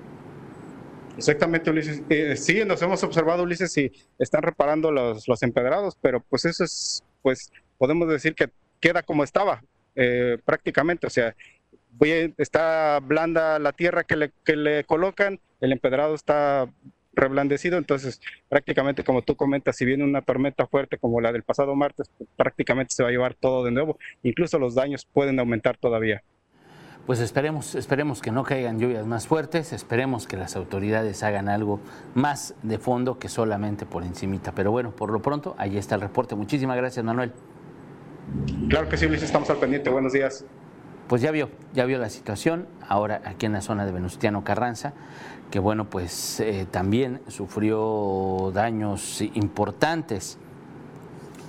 Exactamente, 1.17 1.71
Ulises. 1.71 2.03
Eh, 2.09 2.37
sí, 2.37 2.65
nos 2.65 2.83
hemos 2.83 3.03
observado, 3.05 3.45
Ulises, 3.45 3.73
si 3.73 3.93
están 4.19 4.43
reparando 4.43 4.91
los, 4.91 5.29
los 5.29 5.43
empedrados, 5.43 5.97
pero 6.01 6.21
pues 6.21 6.45
eso 6.45 6.65
es, 6.65 7.05
pues 7.23 7.53
podemos 7.79 8.09
decir 8.09 8.35
que 8.35 8.51
queda 8.81 9.03
como 9.03 9.23
estaba 9.23 9.63
eh, 9.95 10.39
prácticamente. 10.45 11.07
O 11.07 11.11
sea, 11.11 11.35
está 12.39 13.01
blanda 13.01 13.59
la 13.59 13.73
tierra 13.73 14.05
que 14.05 14.17
le, 14.17 14.33
que 14.45 14.57
le 14.57 14.85
colocan, 14.85 15.41
el 15.61 15.73
empedrado 15.73 16.15
está 16.15 16.69
reblandecido, 17.15 17.79
entonces 17.79 18.21
prácticamente 18.49 19.05
como 19.05 19.23
tú 19.23 19.37
comentas, 19.37 19.77
si 19.77 19.85
viene 19.85 20.05
una 20.05 20.23
tormenta 20.23 20.67
fuerte 20.67 20.99
como 20.99 21.21
la 21.21 21.33
del 21.33 21.43
pasado 21.43 21.75
martes, 21.75 22.11
pues, 22.19 22.29
prácticamente 22.37 22.95
se 22.95 23.03
va 23.03 23.09
a 23.09 23.13
llevar 23.13 23.35
todo 23.35 23.65
de 23.65 23.71
nuevo, 23.71 23.99
incluso 24.23 24.59
los 24.59 24.75
daños 24.75 25.07
pueden 25.07 25.39
aumentar 25.39 25.77
todavía. 25.77 26.23
Pues 27.07 27.21
esperemos, 27.21 27.75
esperemos 27.75 28.23
que 28.23 28.31
no 28.31 28.45
caigan 28.45 28.79
lluvias 28.79 29.07
más 29.07 29.27
fuertes, 29.27 29.75
esperemos 29.75 30.27
que 30.27 30.39
las 30.39 30.57
autoridades 30.57 31.23
hagan 31.23 31.51
algo 31.51 31.79
más 32.15 32.55
de 32.63 32.79
fondo 32.79 33.19
que 33.19 33.29
solamente 33.29 33.85
por 33.85 34.05
encimita. 34.05 34.53
Pero 34.53 34.71
bueno, 34.71 34.91
por 34.91 35.11
lo 35.11 35.21
pronto, 35.21 35.55
ahí 35.59 35.77
está 35.77 35.97
el 35.97 36.01
reporte. 36.01 36.35
Muchísimas 36.35 36.79
gracias, 36.79 37.05
Manuel. 37.05 37.33
Claro 38.71 38.89
que 38.89 38.97
sí, 38.97 39.07
Luis, 39.07 39.23
estamos 39.23 39.51
al 39.51 39.59
pendiente. 39.59 39.91
Buenos 39.91 40.15
días. 40.15 40.47
Pues 41.09 41.21
ya 41.21 41.31
vio, 41.31 41.51
ya 41.75 41.85
vio 41.85 41.99
la 41.99 42.09
situación, 42.09 42.67
ahora 42.89 43.21
aquí 43.25 43.47
en 43.47 43.53
la 43.53 43.61
zona 43.61 43.85
de 43.85 43.93
Venustiano 43.93 44.43
Carranza 44.43 44.95
que 45.55 45.61
bueno, 45.61 45.89
pues 45.89 46.41
eh, 46.41 46.67
también 46.69 47.21
sufrió 47.29 48.51
daños 48.53 49.21
importantes 49.35 50.37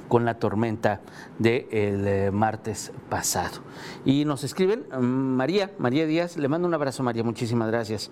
con 0.07 0.25
la 0.25 0.35
tormenta 0.35 1.01
del 1.39 1.65
eh, 1.71 2.29
martes 2.31 2.91
pasado. 3.09 3.61
Y 4.05 4.25
nos 4.25 4.43
escriben, 4.43 4.85
mm, 4.91 5.03
María, 5.03 5.71
María 5.79 6.05
Díaz, 6.05 6.37
le 6.37 6.47
mando 6.47 6.67
un 6.67 6.75
abrazo 6.75 7.01
María, 7.01 7.23
muchísimas 7.23 7.69
gracias. 7.69 8.11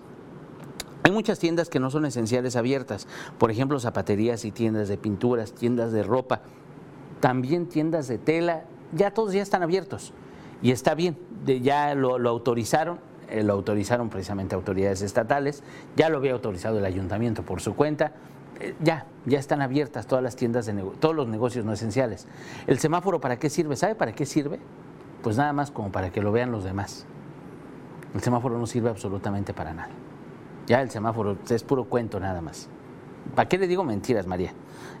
Hay 1.04 1.12
muchas 1.12 1.38
tiendas 1.38 1.68
que 1.68 1.78
no 1.78 1.90
son 1.90 2.06
esenciales 2.06 2.56
abiertas, 2.56 3.06
por 3.38 3.52
ejemplo 3.52 3.78
zapaterías 3.78 4.44
y 4.44 4.50
tiendas 4.50 4.88
de 4.88 4.96
pinturas, 4.96 5.52
tiendas 5.52 5.92
de 5.92 6.02
ropa, 6.02 6.40
también 7.20 7.68
tiendas 7.68 8.08
de 8.08 8.18
tela, 8.18 8.64
ya 8.92 9.12
todos 9.12 9.32
ya 9.32 9.42
están 9.42 9.62
abiertos 9.62 10.12
y 10.64 10.70
está 10.70 10.94
bien, 10.94 11.16
ya 11.44 11.94
lo 11.94 12.28
autorizaron, 12.28 12.98
eh, 13.28 13.42
lo 13.42 13.54
autorizaron 13.54 14.10
precisamente 14.10 14.54
autoridades 14.54 15.02
estatales, 15.02 15.62
ya 15.96 16.08
lo 16.08 16.18
había 16.18 16.32
autorizado 16.32 16.78
el 16.78 16.84
ayuntamiento 16.84 17.42
por 17.42 17.60
su 17.60 17.74
cuenta, 17.74 18.12
eh, 18.60 18.74
ya, 18.80 19.06
ya 19.24 19.38
están 19.38 19.62
abiertas 19.62 20.06
todas 20.06 20.22
las 20.22 20.36
tiendas, 20.36 20.66
de 20.66 20.74
todos 21.00 21.14
los 21.14 21.28
negocios 21.28 21.64
no 21.64 21.72
esenciales. 21.72 22.26
¿El 22.66 22.78
semáforo 22.78 23.20
para 23.20 23.38
qué 23.38 23.50
sirve? 23.50 23.76
¿Sabe 23.76 23.94
para 23.94 24.12
qué 24.12 24.26
sirve? 24.26 24.60
Pues 25.22 25.36
nada 25.36 25.52
más 25.52 25.70
como 25.70 25.90
para 25.90 26.10
que 26.10 26.20
lo 26.20 26.32
vean 26.32 26.52
los 26.52 26.64
demás. 26.64 27.06
El 28.14 28.20
semáforo 28.20 28.58
no 28.58 28.66
sirve 28.66 28.90
absolutamente 28.90 29.54
para 29.54 29.72
nada. 29.72 29.90
Ya 30.66 30.80
el 30.82 30.90
semáforo 30.90 31.36
es 31.48 31.64
puro 31.64 31.84
cuento 31.84 32.20
nada 32.20 32.40
más. 32.40 32.68
¿Para 33.34 33.48
qué 33.48 33.58
le 33.58 33.66
digo 33.66 33.84
mentiras, 33.84 34.26
María? 34.26 34.52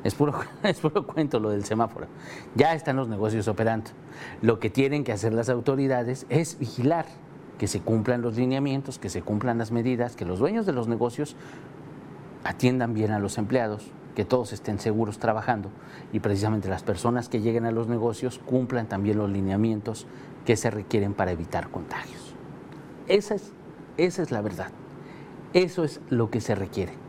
Es 0.04 0.14
puro, 0.14 0.34
es 0.62 0.78
puro 0.80 1.06
cuento 1.06 1.40
lo 1.40 1.50
del 1.50 1.64
semáforo. 1.64 2.06
Ya 2.54 2.74
están 2.74 2.96
los 2.96 3.08
negocios 3.08 3.48
operando. 3.48 3.90
Lo 4.42 4.60
que 4.60 4.70
tienen 4.70 5.02
que 5.02 5.12
hacer 5.12 5.32
las 5.32 5.48
autoridades 5.48 6.26
es 6.28 6.58
vigilar 6.58 7.06
que 7.58 7.66
se 7.66 7.80
cumplan 7.80 8.20
los 8.20 8.36
lineamientos, 8.36 8.98
que 8.98 9.08
se 9.08 9.22
cumplan 9.22 9.58
las 9.58 9.72
medidas, 9.72 10.16
que 10.16 10.24
los 10.24 10.38
dueños 10.38 10.66
de 10.66 10.72
los 10.72 10.88
negocios 10.88 11.36
atiendan 12.44 12.94
bien 12.94 13.12
a 13.12 13.18
los 13.18 13.38
empleados, 13.38 13.90
que 14.14 14.24
todos 14.24 14.52
estén 14.52 14.78
seguros 14.78 15.18
trabajando 15.18 15.70
y 16.12 16.20
precisamente 16.20 16.68
las 16.68 16.82
personas 16.82 17.28
que 17.28 17.40
lleguen 17.40 17.64
a 17.64 17.70
los 17.70 17.88
negocios 17.88 18.38
cumplan 18.44 18.86
también 18.86 19.18
los 19.18 19.30
lineamientos 19.30 20.06
que 20.44 20.56
se 20.56 20.70
requieren 20.70 21.14
para 21.14 21.32
evitar 21.32 21.70
contagios. 21.70 22.34
Esa 23.08 23.36
es, 23.36 23.52
esa 23.96 24.22
es 24.22 24.30
la 24.30 24.42
verdad. 24.42 24.70
Eso 25.54 25.84
es 25.84 26.00
lo 26.10 26.30
que 26.30 26.40
se 26.40 26.54
requiere 26.54 27.03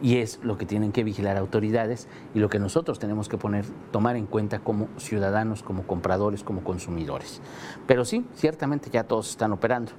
y 0.00 0.18
es 0.18 0.38
lo 0.42 0.56
que 0.56 0.66
tienen 0.66 0.92
que 0.92 1.04
vigilar 1.04 1.36
autoridades 1.36 2.08
y 2.34 2.38
lo 2.38 2.48
que 2.48 2.58
nosotros 2.58 2.98
tenemos 2.98 3.28
que 3.28 3.36
poner, 3.36 3.64
tomar 3.90 4.16
en 4.16 4.26
cuenta 4.26 4.60
como 4.60 4.88
ciudadanos, 4.96 5.62
como 5.62 5.86
compradores, 5.86 6.44
como 6.44 6.62
consumidores. 6.62 7.40
Pero 7.86 8.04
sí, 8.04 8.24
ciertamente 8.34 8.90
ya 8.90 9.04
todos 9.04 9.30
están 9.30 9.52
operando. 9.52 9.92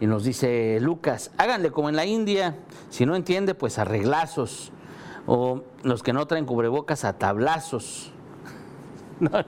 Y 0.00 0.06
nos 0.06 0.24
dice 0.24 0.78
Lucas, 0.80 1.30
háganle 1.36 1.70
como 1.70 1.88
en 1.90 1.96
la 1.96 2.06
India, 2.06 2.56
si 2.88 3.04
no 3.04 3.14
entiende, 3.14 3.54
pues 3.54 3.78
arreglazos, 3.78 4.72
o 5.26 5.62
los 5.82 6.02
que 6.02 6.12
no 6.12 6.26
traen 6.26 6.46
cubrebocas 6.46 7.04
a 7.04 7.18
tablazos. 7.18 8.12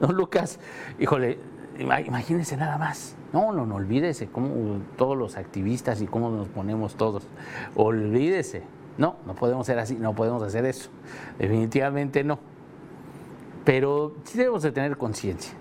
No, 0.00 0.12
Lucas, 0.12 0.60
híjole, 0.98 1.38
imagínense 1.78 2.58
nada 2.58 2.76
más. 2.76 3.16
No, 3.32 3.52
no, 3.52 3.64
no, 3.64 3.76
olvídese 3.76 4.26
cómo 4.26 4.80
todos 4.96 5.16
los 5.16 5.36
activistas 5.36 6.02
y 6.02 6.06
cómo 6.06 6.30
nos 6.30 6.48
ponemos 6.48 6.96
todos. 6.96 7.26
Olvídese. 7.74 8.75
No, 8.98 9.16
no 9.26 9.34
podemos 9.34 9.66
ser 9.66 9.78
así, 9.78 9.96
no 9.96 10.14
podemos 10.14 10.42
hacer 10.42 10.64
eso. 10.64 10.90
Definitivamente 11.38 12.24
no. 12.24 12.38
Pero 13.64 14.14
sí 14.24 14.38
debemos 14.38 14.62
de 14.62 14.72
tener 14.72 14.96
conciencia 14.96 15.52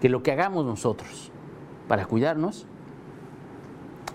que 0.00 0.08
lo 0.08 0.22
que 0.22 0.32
hagamos 0.32 0.64
nosotros 0.64 1.32
para 1.88 2.06
cuidarnos 2.06 2.66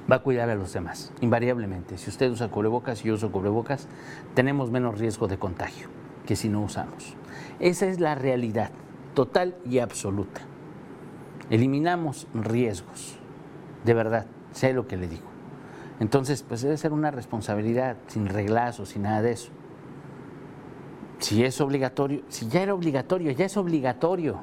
va 0.10 0.18
a 0.18 0.24
cuidar 0.24 0.50
a 0.50 0.56
los 0.56 0.74
demás, 0.74 1.12
invariablemente. 1.22 1.98
Si 1.98 2.10
usted 2.10 2.32
usa 2.32 2.50
cubrebocas 2.50 3.04
y 3.04 3.08
yo 3.08 3.16
uso 3.16 3.32
cubrebocas, 3.32 3.88
tenemos 4.34 4.72
menos 4.72 4.98
riesgo 5.00 5.28
de 5.28 5.38
contagio 5.38 5.88
que 6.26 6.36
si 6.36 6.50
no 6.50 6.62
usamos. 6.62 7.16
Esa 7.60 7.88
es 7.88 8.00
la 8.00 8.16
realidad 8.16 8.72
total 9.14 9.56
y 9.66 9.80
absoluta. 9.80 10.42
Eliminamos 11.50 12.28
riesgos, 12.34 13.18
de 13.84 13.94
verdad, 13.94 14.28
sé 14.52 14.74
lo 14.74 14.88
que 14.88 14.98
le 14.98 15.08
digo. 15.08 15.39
Entonces, 16.00 16.44
pues 16.44 16.62
debe 16.62 16.78
ser 16.78 16.94
una 16.94 17.12
responsabilidad, 17.12 17.98
sin 18.08 18.28
reglazos, 18.28 18.90
sin 18.90 19.04
nada 19.04 19.22
de 19.22 19.32
eso. 19.32 19.52
Si 21.20 21.44
es 21.44 21.60
obligatorio, 21.60 22.22
si 22.30 22.48
ya 22.48 22.62
era 22.62 22.74
obligatorio, 22.74 23.32
ya 23.32 23.46
es 23.46 23.58
obligatorio. 23.58 24.42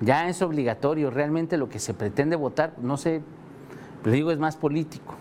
Ya 0.00 0.28
es 0.28 0.40
obligatorio. 0.40 1.10
Realmente 1.10 1.58
lo 1.58 1.68
que 1.68 1.78
se 1.78 1.92
pretende 1.92 2.36
votar, 2.36 2.74
no 2.80 2.96
sé, 2.96 3.22
le 4.04 4.12
digo, 4.12 4.30
es 4.30 4.38
más 4.38 4.56
político. 4.56 5.14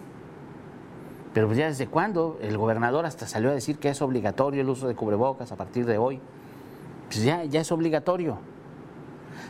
Pero 1.34 1.48
pues 1.48 1.58
ya 1.58 1.68
desde 1.68 1.88
cuándo 1.88 2.38
el 2.42 2.58
gobernador 2.58 3.06
hasta 3.06 3.28
salió 3.28 3.50
a 3.50 3.54
decir 3.54 3.78
que 3.78 3.90
es 3.90 4.02
obligatorio 4.02 4.62
el 4.62 4.70
uso 4.70 4.88
de 4.88 4.96
cubrebocas 4.96 5.52
a 5.52 5.56
partir 5.58 5.86
de 5.86 5.98
hoy. 5.98 6.20
Pues 7.08 7.24
ya, 7.24 7.44
ya 7.44 7.62
es 7.62 7.72
obligatorio. 7.72 8.38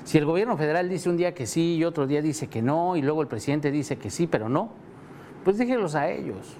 Si 0.03 0.17
el 0.17 0.25
gobierno 0.25 0.57
federal 0.57 0.89
dice 0.89 1.09
un 1.09 1.17
día 1.17 1.33
que 1.33 1.45
sí 1.45 1.75
y 1.75 1.83
otro 1.83 2.07
día 2.07 2.21
dice 2.21 2.47
que 2.47 2.61
no, 2.61 2.95
y 2.95 3.01
luego 3.01 3.21
el 3.21 3.27
presidente 3.27 3.71
dice 3.71 3.97
que 3.97 4.09
sí, 4.09 4.27
pero 4.27 4.49
no, 4.49 4.71
pues 5.43 5.57
déjenlos 5.57 5.95
a 5.95 6.09
ellos. 6.09 6.55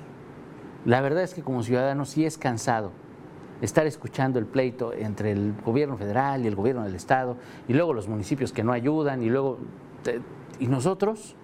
La 0.86 1.02
verdad 1.02 1.24
es 1.24 1.34
que 1.34 1.44
como 1.44 1.63
ciudadano 1.63 2.06
sí 2.06 2.26
es 2.26 2.38
cansado 2.38 2.91
estar 3.62 3.86
escuchando 3.86 4.39
el 4.39 4.46
pleito 4.46 4.91
entre 4.94 5.32
el 5.32 5.54
gobierno 5.63 5.96
federal 5.96 6.44
y 6.44 6.48
el 6.48 6.56
gobierno 6.56 6.84
del 6.84 6.96
estado 6.96 7.38
y 7.67 7.74
luego 7.74 7.94
los 7.94 8.08
municipios 8.08 8.52
que 8.52 8.63
no 8.63 8.72
ayudan 8.72 9.22
y 9.22 9.30
luego 9.30 9.60
y 10.60 10.67
nosotros 10.67 11.36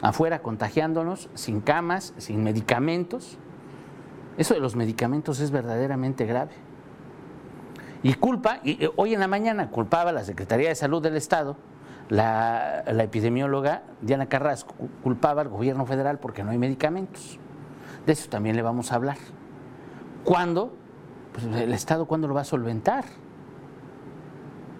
afuera 0.00 0.40
contagiándonos 0.40 1.28
sin 1.34 1.60
camas, 1.60 2.14
sin 2.18 2.44
medicamentos. 2.44 3.38
Eso 4.36 4.54
de 4.54 4.60
los 4.60 4.76
medicamentos 4.76 5.40
es 5.40 5.50
verdaderamente 5.50 6.24
grave. 6.24 6.52
Y 8.04 8.14
culpa, 8.14 8.60
y 8.62 8.88
hoy 8.94 9.14
en 9.14 9.20
la 9.20 9.26
mañana 9.26 9.70
culpaba 9.70 10.12
la 10.12 10.22
Secretaría 10.22 10.68
de 10.68 10.76
Salud 10.76 11.02
del 11.02 11.16
Estado 11.16 11.56
la, 12.08 12.84
epidemióloga 12.86 13.82
Diana 14.00 14.26
Carrasco 14.26 14.74
culpaba 15.02 15.42
al 15.42 15.48
gobierno 15.48 15.86
federal 15.86 16.18
porque 16.18 16.42
no 16.42 16.50
hay 16.50 16.58
medicamentos. 16.58 17.38
De 18.06 18.12
eso 18.12 18.28
también 18.28 18.56
le 18.56 18.62
vamos 18.62 18.92
a 18.92 18.96
hablar. 18.96 19.18
¿Cuándo? 20.24 20.72
Pues 21.32 21.44
el 21.46 21.72
Estado, 21.72 22.06
¿cuándo 22.06 22.28
lo 22.28 22.34
va 22.34 22.42
a 22.42 22.44
solventar? 22.44 23.04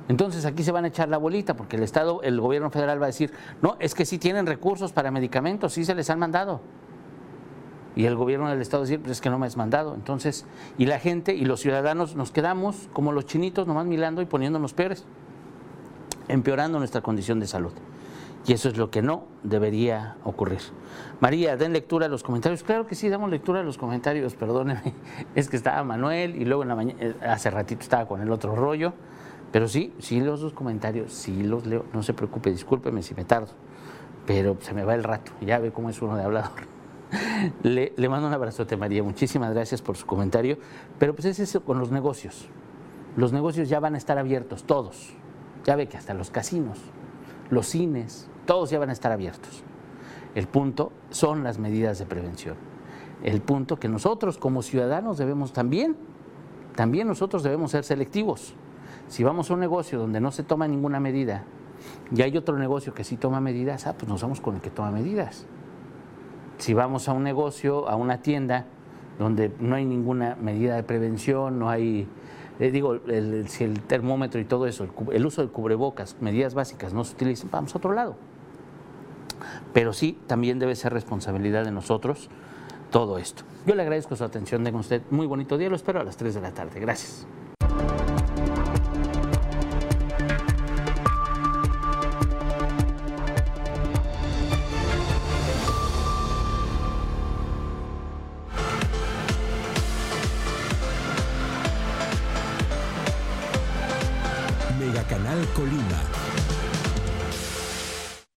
Entonces 0.08 0.46
aquí 0.46 0.62
se 0.62 0.72
van 0.72 0.86
a 0.86 0.88
echar 0.88 1.10
la 1.10 1.18
bolita 1.18 1.54
porque 1.54 1.76
el 1.76 1.82
Estado, 1.82 2.22
el 2.22 2.40
gobierno 2.40 2.70
federal 2.70 3.00
va 3.00 3.06
a 3.06 3.08
decir, 3.08 3.30
no, 3.60 3.76
es 3.78 3.94
que 3.94 4.06
sí 4.06 4.18
tienen 4.18 4.46
recursos 4.46 4.92
para 4.92 5.10
medicamentos, 5.10 5.74
sí 5.74 5.84
se 5.84 5.94
les 5.94 6.08
han 6.08 6.18
mandado. 6.18 6.62
Y 7.94 8.06
el 8.06 8.16
gobierno 8.16 8.48
del 8.48 8.62
Estado 8.62 8.84
decir, 8.84 9.00
pues 9.00 9.12
es 9.12 9.20
que 9.20 9.28
no 9.28 9.38
me 9.38 9.46
has 9.46 9.56
mandado. 9.56 9.94
Entonces, 9.94 10.46
y 10.78 10.86
la 10.86 10.98
gente 10.98 11.34
y 11.34 11.44
los 11.44 11.60
ciudadanos 11.60 12.16
nos 12.16 12.30
quedamos 12.30 12.88
como 12.94 13.12
los 13.12 13.26
chinitos 13.26 13.66
nomás 13.66 13.86
mirando 13.86 14.22
y 14.22 14.26
poniéndonos 14.26 14.72
peores 14.72 15.04
empeorando 16.28 16.78
nuestra 16.78 17.00
condición 17.00 17.40
de 17.40 17.46
salud. 17.46 17.72
Y 18.46 18.52
eso 18.52 18.68
es 18.68 18.78
lo 18.78 18.90
que 18.90 19.02
no 19.02 19.24
debería 19.42 20.16
ocurrir. 20.24 20.60
María, 21.20 21.56
den 21.56 21.72
lectura 21.72 22.06
a 22.06 22.08
los 22.08 22.22
comentarios. 22.22 22.62
Claro 22.62 22.86
que 22.86 22.94
sí, 22.94 23.08
damos 23.08 23.30
lectura 23.30 23.60
a 23.60 23.62
los 23.62 23.76
comentarios, 23.76 24.34
perdóneme. 24.34 24.94
Es 25.34 25.48
que 25.48 25.56
estaba 25.56 25.82
Manuel 25.84 26.36
y 26.36 26.44
luego 26.44 26.62
en 26.62 26.68
la 26.68 26.74
mañana, 26.74 26.98
eh, 27.00 27.14
hace 27.26 27.50
ratito 27.50 27.82
estaba 27.82 28.06
con 28.06 28.22
el 28.22 28.30
otro 28.30 28.54
rollo. 28.54 28.94
Pero 29.52 29.68
sí, 29.68 29.92
sí 29.98 30.20
los 30.20 30.40
dos 30.40 30.52
comentarios, 30.52 31.12
sí 31.12 31.42
los 31.42 31.66
leo. 31.66 31.84
No 31.92 32.02
se 32.02 32.14
preocupe, 32.14 32.50
discúlpeme 32.50 33.02
si 33.02 33.14
me 33.14 33.24
tardo. 33.24 33.52
Pero 34.26 34.56
se 34.60 34.72
me 34.72 34.84
va 34.84 34.94
el 34.94 35.04
rato. 35.04 35.32
Ya 35.40 35.58
ve 35.58 35.72
cómo 35.72 35.90
es 35.90 36.00
uno 36.00 36.16
de 36.16 36.22
hablador. 36.22 36.78
Le, 37.62 37.92
le, 37.96 38.08
mando 38.10 38.28
un 38.28 38.34
abrazote, 38.34 38.76
María. 38.76 39.02
Muchísimas 39.02 39.54
gracias 39.54 39.80
por 39.80 39.96
su 39.96 40.06
comentario. 40.06 40.58
Pero 40.98 41.14
pues 41.14 41.24
es 41.26 41.38
eso 41.38 41.64
con 41.64 41.78
los 41.78 41.90
negocios. 41.90 42.48
Los 43.16 43.32
negocios 43.32 43.68
ya 43.68 43.80
van 43.80 43.94
a 43.94 43.98
estar 43.98 44.18
abiertos, 44.18 44.64
todos. 44.64 45.14
Ya 45.68 45.76
ve 45.76 45.86
que 45.86 45.98
hasta 45.98 46.14
los 46.14 46.30
casinos, 46.30 46.78
los 47.50 47.66
cines, 47.66 48.26
todos 48.46 48.70
ya 48.70 48.78
van 48.78 48.88
a 48.88 48.94
estar 48.94 49.12
abiertos. 49.12 49.62
El 50.34 50.48
punto 50.48 50.92
son 51.10 51.44
las 51.44 51.58
medidas 51.58 51.98
de 51.98 52.06
prevención. 52.06 52.56
El 53.22 53.42
punto 53.42 53.76
que 53.76 53.86
nosotros 53.86 54.38
como 54.38 54.62
ciudadanos 54.62 55.18
debemos 55.18 55.52
también, 55.52 55.94
también 56.74 57.06
nosotros 57.06 57.42
debemos 57.42 57.72
ser 57.72 57.84
selectivos. 57.84 58.54
Si 59.08 59.24
vamos 59.24 59.50
a 59.50 59.54
un 59.54 59.60
negocio 59.60 59.98
donde 59.98 60.22
no 60.22 60.32
se 60.32 60.42
toma 60.42 60.66
ninguna 60.66 61.00
medida 61.00 61.44
y 62.16 62.22
hay 62.22 62.34
otro 62.38 62.56
negocio 62.56 62.94
que 62.94 63.04
sí 63.04 63.18
toma 63.18 63.42
medidas, 63.42 63.86
ah, 63.86 63.92
pues 63.92 64.08
nos 64.08 64.22
vamos 64.22 64.40
con 64.40 64.54
el 64.54 64.62
que 64.62 64.70
toma 64.70 64.90
medidas. 64.90 65.44
Si 66.56 66.72
vamos 66.72 67.10
a 67.10 67.12
un 67.12 67.24
negocio, 67.24 67.90
a 67.90 67.94
una 67.94 68.22
tienda 68.22 68.64
donde 69.18 69.52
no 69.60 69.76
hay 69.76 69.84
ninguna 69.84 70.34
medida 70.40 70.76
de 70.76 70.82
prevención, 70.82 71.58
no 71.58 71.68
hay, 71.68 72.08
eh, 72.58 72.70
digo, 72.70 72.98
si 73.46 73.64
el 73.64 73.80
termómetro 73.82 74.40
y 74.40 74.44
todo 74.44 74.66
eso, 74.66 74.84
el, 74.84 74.90
el, 75.12 75.26
uso 75.26 75.42
del 75.42 75.50
cubrebocas, 75.50 76.16
medidas 76.20 76.54
básicas 76.54 76.92
no 76.92 77.04
se 77.04 77.14
utilizan, 77.14 77.50
vamos 77.50 77.74
a 77.74 77.78
otro 77.78 77.92
lado. 77.92 78.16
Pero 79.72 79.92
sí, 79.92 80.18
también 80.26 80.58
debe 80.58 80.74
ser 80.74 80.92
responsabilidad 80.92 81.64
de 81.64 81.70
nosotros 81.70 82.28
todo 82.90 83.18
esto. 83.18 83.44
Yo 83.66 83.74
le 83.74 83.82
agradezco 83.82 84.16
su 84.16 84.24
atención, 84.24 84.64
de 84.64 84.70
usted 84.70 85.02
muy 85.10 85.26
bonito 85.26 85.58
día, 85.58 85.68
lo 85.68 85.76
espero 85.76 86.00
a 86.00 86.04
las 86.04 86.16
3 86.16 86.34
de 86.34 86.40
la 86.40 86.52
tarde. 86.52 86.80
Gracias. 86.80 87.26